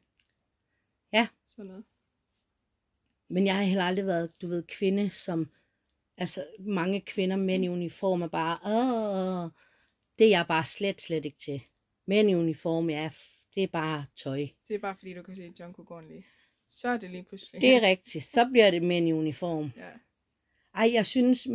[1.16, 1.28] Ja.
[1.48, 1.84] Sådan noget.
[3.28, 5.50] Men jeg har heller aldrig været, du ved, kvinde, som,
[6.18, 9.52] altså mange kvinder, mænd i uniform er bare, åh,
[10.18, 11.62] det er jeg bare slet, slet ikke til.
[12.06, 13.10] Mænd i uniform, ja,
[13.56, 14.48] det er bare tøj.
[14.68, 16.26] Det er bare fordi, du kan se Jungkook ordentligt.
[16.66, 17.62] Så er det lige pludselig.
[17.62, 19.72] Det er rigtigt, så bliver det mænd i uniform.
[19.78, 19.92] Ja.
[20.76, 21.48] Ej, jeg synes,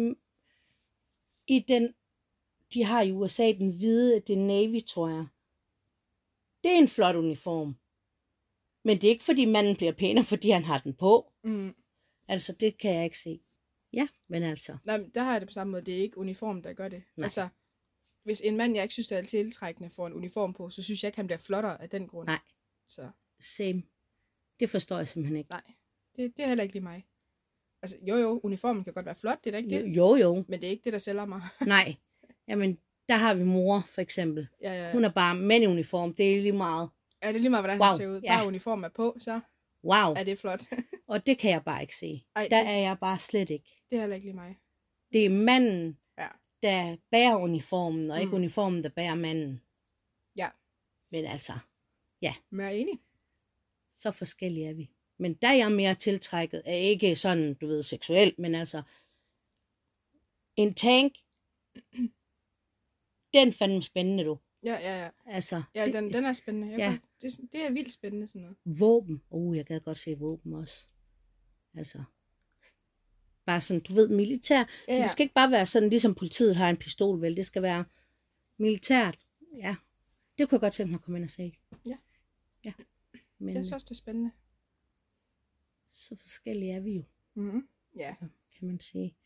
[1.46, 1.94] i den,
[2.74, 5.26] de har i USA den hvide, det er Navy, tror jeg.
[6.64, 7.79] Det er en flot uniform.
[8.84, 11.32] Men det er ikke, fordi manden bliver pænere, fordi han har den på.
[11.44, 11.74] Mm.
[12.28, 13.40] Altså, det kan jeg ikke se.
[13.92, 14.76] Ja, men altså.
[14.86, 15.82] Nej, men der har jeg det på samme måde.
[15.82, 17.02] Det er ikke uniform, der gør det.
[17.16, 17.24] Nej.
[17.24, 17.48] Altså,
[18.24, 21.02] hvis en mand, jeg ikke synes, der er tiltrækkende, får en uniform på, så synes
[21.02, 22.26] jeg ikke, han bliver flottere af den grund.
[22.26, 22.38] Nej.
[22.88, 23.10] Så
[23.40, 23.82] Same.
[24.60, 25.50] Det forstår jeg simpelthen ikke.
[25.50, 25.62] nej,
[26.16, 27.06] det, det er heller ikke lige mig.
[27.82, 29.96] Altså, jo jo, uniformen kan godt være flot, det er da ikke det.
[29.96, 30.34] jo, jo.
[30.34, 31.42] Men det er ikke det, der sælger mig.
[31.66, 31.96] Nej.
[32.48, 32.78] Jamen,
[33.08, 34.48] der har vi mor, for eksempel.
[34.62, 34.92] ja, ja.
[34.92, 36.14] Hun er bare mænd i uniform.
[36.14, 36.90] Det er lige meget.
[37.22, 38.20] Er det lige meget, hvordan Wow, han ser ud?
[38.22, 38.36] ja.
[38.36, 39.40] Bare uniformen er på, så
[39.84, 40.14] Wow.
[40.16, 40.60] er det flot.
[41.12, 42.24] Og det kan jeg bare ikke se.
[42.36, 43.82] Ej, Der det, er jeg bare slet ikke.
[43.90, 44.58] det er heller ikke lige mig.
[45.12, 46.28] Det er manden, Ja.
[46.62, 48.36] der bærer uniformen, og ikke Mm.
[48.36, 49.60] uniformen, der bærer manden.
[50.36, 50.50] Ja.
[51.10, 51.52] Men altså,
[52.50, 53.00] Men jeg er enig.
[53.90, 54.90] så forskellige er vi.
[55.18, 58.82] Men der er jeg mere tiltrækket af ikke sådan, du ved, seksuelt, men altså,
[60.56, 61.12] en tank,
[63.38, 64.38] den fandme spændende, du.
[64.62, 65.10] Ja, ja, ja.
[65.26, 66.68] Altså, Ja, den, den er spændende.
[66.70, 66.90] Jeg Ja.
[66.90, 66.98] ja.
[67.22, 68.56] Det, det er vildt spændende, sådan noget.
[68.64, 69.22] våben.
[69.30, 70.86] Uh, jeg gad godt se våben også.
[71.74, 72.02] Altså,
[73.46, 74.64] bare sådan, du ved, militær.
[74.88, 75.02] Ja.
[75.02, 77.36] Det skal ikke bare være sådan, ligesom politiet har en pistol, vel?
[77.36, 77.84] Det skal være
[78.56, 79.18] militært.
[79.56, 79.76] Ja,
[80.38, 81.54] det kunne jeg godt tænke mig at komme ind og se.
[81.86, 81.96] Ja.
[82.64, 82.72] Ja.
[83.38, 84.30] Men Jeg synes også, det er spændende.
[85.90, 87.02] så forskellige er vi jo,
[87.34, 87.68] Mm-hmm.
[87.96, 88.14] Ja.
[88.58, 89.16] kan man sige.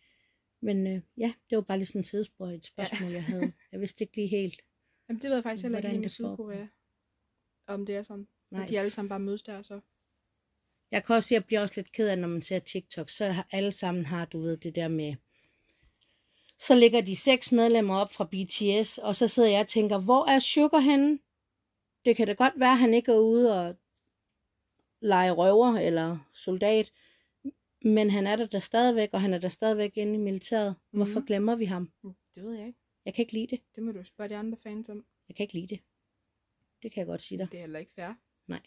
[0.61, 3.15] Men øh, ja, det var bare lige sådan et sidespor et spørgsmål, ja.
[3.15, 3.53] jeg havde.
[3.73, 4.61] Jeg vidste ikke lige helt.
[5.09, 6.09] Jamen, det ved jeg faktisk heller ikke lige med.
[6.09, 6.67] Sydkorea.
[7.67, 8.29] Om det er sådan.
[8.51, 8.63] Nej.
[8.63, 9.81] At de alle sammen bare mødes der, så.
[10.91, 13.09] Jeg kan også sige, at jeg bliver også lidt ked af, når man ser TikTok,
[13.11, 15.15] så alle sammen har, du ved, det der med,
[16.59, 20.27] så ligger de seks medlemmer op fra BTS, og så sidder jeg og tænker, hvor
[20.29, 21.19] er Sugar henne?
[22.05, 23.77] Det kan da godt være, at han ikke er ude og
[25.01, 26.93] lege røver eller soldat,
[27.85, 30.75] men han er der, der stadigvæk, og han er der stadigvæk inde i militæret.
[30.91, 31.27] Hvorfor Mhm.
[31.27, 31.93] glemmer vi ham?
[32.03, 32.79] Mm, Det ved jeg ikke.
[33.05, 33.61] Jeg kan ikke lide det.
[33.75, 35.05] Det må du spørge de andre fans om.
[35.29, 35.81] Jeg kan ikke lide det.
[36.85, 37.49] Det kan jeg godt sige dig.
[37.53, 38.13] Det er heller ikke fair.
[38.49, 38.63] Nej.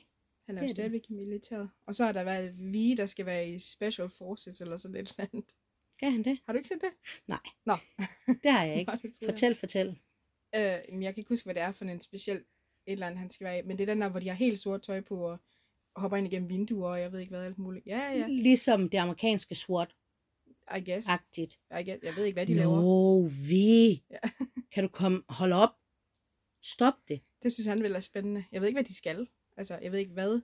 [0.46, 1.70] Han er jo stadigvæk i militæret.
[1.86, 5.00] Og så har der været vi, der skal være i Special Forces eller sådan et
[5.00, 5.56] eller andet.
[6.00, 6.40] Kan han det?
[6.46, 6.90] Har du ikke set det?
[7.28, 7.40] Nej.
[7.66, 7.78] Nå.
[8.44, 8.92] Det har jeg ikke.
[8.94, 9.30] Nå, troede jeg.
[9.30, 9.88] Fortæl, fortæl.
[10.56, 12.44] Øh, jeg kan ikke huske, hvad det er for en speciel et
[12.88, 13.62] eller andet, han skal være i.
[13.62, 15.40] Men det er den der, hvor de har helt sort tøj på og
[15.96, 17.86] hopper ind igennem vinduer, og jeg ved ikke hvad alt muligt.
[17.86, 20.78] Ja, ja, Ligesom det amerikanske SWAT-agtigt.
[20.78, 21.08] I guess.
[21.08, 22.04] I guess.
[22.04, 23.48] Jeg ved ikke, hvad de Nå, laver.
[23.50, 24.04] vi.
[24.10, 24.30] Ja.
[24.72, 25.70] kan du komme, hold op.
[26.64, 27.22] Stop det.
[27.44, 28.46] Det synes han vil er spændende.
[28.52, 29.28] Jeg ved ikke, hvad de skal.
[29.58, 30.42] Altså, jeg ved ikke, hvad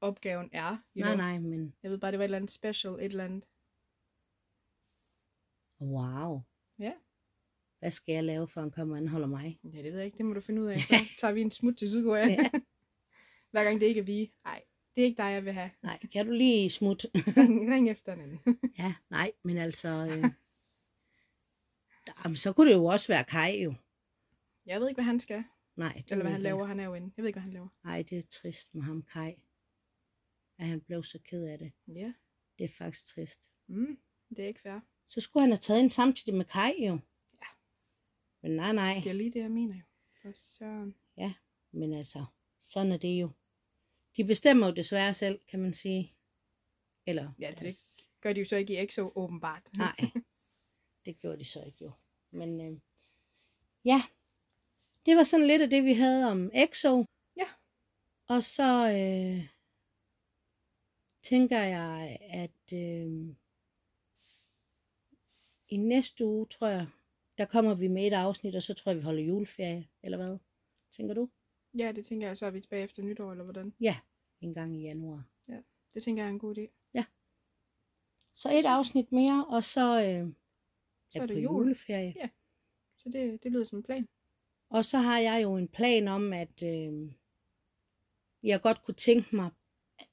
[0.00, 0.70] opgaven er.
[0.70, 1.26] You Nej, know?
[1.26, 3.44] nej, men Jeg ved bare, det var et eller andet special, et eller andet.
[5.80, 6.40] wow.
[6.78, 6.92] Ja.
[7.78, 9.60] Hvad skal jeg lave, for han kommer og anholder mig?
[9.64, 10.18] Ja, det ved jeg ikke.
[10.18, 10.82] Det må du finde ud af.
[10.88, 12.26] Så tager vi en smut til Sydkorea.
[12.28, 12.50] Ja.
[13.52, 14.32] Hver gang det ikke er vi.
[14.44, 14.62] Nej,
[14.94, 15.70] det er ikke dig, jeg vil have.
[15.82, 17.06] Nej, kan du lige smut?
[17.36, 18.58] Ring, ring efter en anden.
[18.78, 19.88] ja, nej, men altså...
[19.88, 20.24] Øh,
[22.24, 23.74] jamen, så kunne det jo også være Kai jo.
[24.66, 25.44] Jeg ved ikke, hvad han skal.
[25.80, 26.64] Nej, Eller hvad han laver.
[26.64, 27.12] Han er jo inde.
[27.16, 27.66] Jeg ved ikke, hvad han laver.
[27.68, 27.88] ikke.
[27.88, 29.34] Ej, det er trist med ham, Kai.
[30.58, 31.72] At han blev så ked af det.
[31.88, 32.12] Ja.
[32.58, 33.50] Det er faktisk trist.
[33.66, 34.80] Mm, det er ikke fair.
[35.08, 36.98] Så skulle han have taget en samtidig med Kai jo.
[37.42, 37.46] Ja.
[38.42, 39.00] Men nej, nej.
[39.04, 39.82] Det er lige det, jeg mener jo.
[40.22, 40.94] For søren.
[41.72, 42.24] Men altså,
[42.60, 43.30] sådan er det jo.
[44.16, 46.14] De bestemmer jo desværre selv, kan man sige.
[47.06, 49.68] Eller, Ja, det deres- gør de jo så ikke i EXO, åbenbart.
[49.76, 49.96] Nej,
[51.04, 51.92] det gjorde de så ikke jo.
[52.30, 52.80] Men øh,
[53.84, 54.02] ja,
[55.06, 57.04] det var sådan lidt af det, vi havde om EXO.
[57.36, 57.48] Ja.
[58.28, 59.48] Og så øh,
[61.22, 63.34] tænker jeg, at øh,
[65.68, 66.86] i næste uge, tror jeg,
[67.38, 70.38] der kommer vi med et afsnit, og så tror jeg, vi holder juleferie, eller hvad?
[70.90, 71.30] Tænker du?
[71.78, 73.74] Ja, det tænker jeg, så er vi tilbage efter nytår, eller hvordan?
[73.80, 73.96] Ja,
[74.40, 75.24] en gang i januar.
[75.94, 76.66] Det tænker jeg er en god idé.
[78.34, 80.32] Så et afsnit mere, og så øh,
[81.10, 81.42] Så er er det jul.
[81.42, 82.14] juleferie.
[82.98, 84.08] Så det, det lyder som en plan.
[84.70, 87.12] Og så har jeg jo en plan om, at øh,
[88.42, 89.50] jeg godt kunne tænke mig,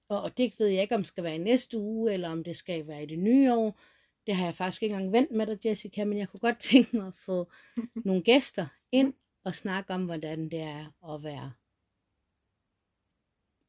[0.09, 2.55] og det ved jeg ikke, om det skal være i næste uge, eller om det
[2.55, 3.79] skal være i det nye år.
[4.27, 6.97] Det har jeg faktisk ikke engang vendt med dig, Jessica, men jeg kunne godt tænke
[6.97, 7.51] mig at få
[7.95, 11.53] nogle gæster ind og snakke om, hvordan det er at være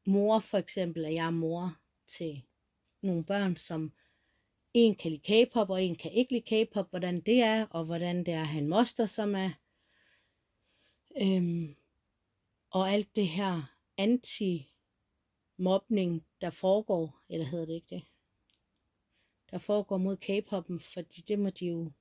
[0.07, 1.77] mor, for eksempel, at jeg er mor
[2.07, 2.41] til
[3.01, 3.93] nogle børn, som
[4.73, 8.17] en kan lide K-pop, og en kan ikke lide K-pop, hvordan det er, og hvordan
[8.25, 9.51] det er at have en moster, som er
[11.21, 11.75] Øhm,
[12.69, 18.05] og alt det her anti-mobning, der foregår, eller hedder det ikke det?
[19.51, 21.91] Der foregår mod K-poppen, fordi det må de jo,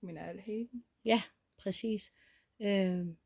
[0.00, 0.84] Men alle haten.
[1.04, 1.22] ja,
[1.58, 2.12] præcis.
[2.60, 3.16] Øhm,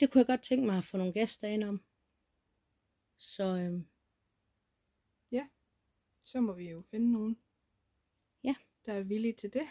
[0.00, 1.84] det kunne jeg godt tænke mig at få nogle gæster ind om.
[3.16, 3.86] Så øhm,
[6.24, 7.38] Så må vi jo finde nogen.
[8.44, 8.54] Ja.
[8.86, 9.62] Der er villige til det.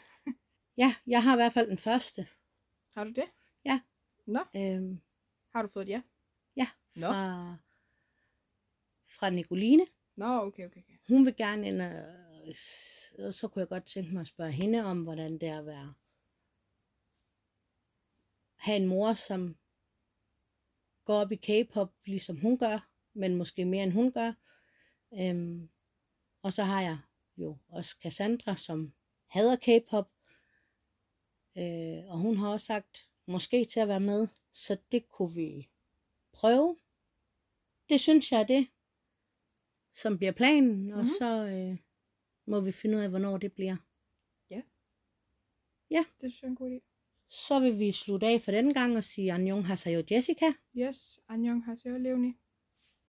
[0.78, 2.28] ja, jeg har i hvert fald den første.
[2.96, 3.32] Har du det?
[4.30, 5.02] Nå, Øhm,
[5.54, 6.02] har du fået et ja?
[6.56, 7.08] ja, Nå.
[7.08, 7.56] fra,
[9.20, 9.86] fra Nicoline.
[10.16, 10.94] Nå, okay, okay, okay.
[11.08, 14.84] hun vil gerne ind, og, og så kunne jeg godt tænke mig at spørge hende
[14.84, 15.94] om, hvordan det er at være
[18.56, 19.58] have en mor, som
[21.06, 24.34] går op i K-pop, ligesom hun gør, men måske mere end hun gør.
[25.14, 25.70] Øhm,
[26.42, 26.98] og så har jeg
[27.38, 28.94] jo også Cassandra, som
[29.28, 30.12] hader K-pop,
[31.58, 35.70] øh, og hun har også sagt, måske til at være med, så det kunne vi
[36.34, 36.78] prøve.
[37.90, 38.68] Det synes jeg er det,
[39.94, 40.92] som bliver planen, mm-hmm.
[40.92, 41.08] og Mhm.
[41.20, 41.78] så øh,
[42.48, 43.76] må vi finde ud af, hvornår det bliver.
[46.22, 46.80] Det synes jeg er en god idé.
[47.30, 50.46] Så vil vi slutte af for denne gang og sige Anjong Hasayo Jessica.
[50.78, 52.34] Yes, Anjong har så Leonie.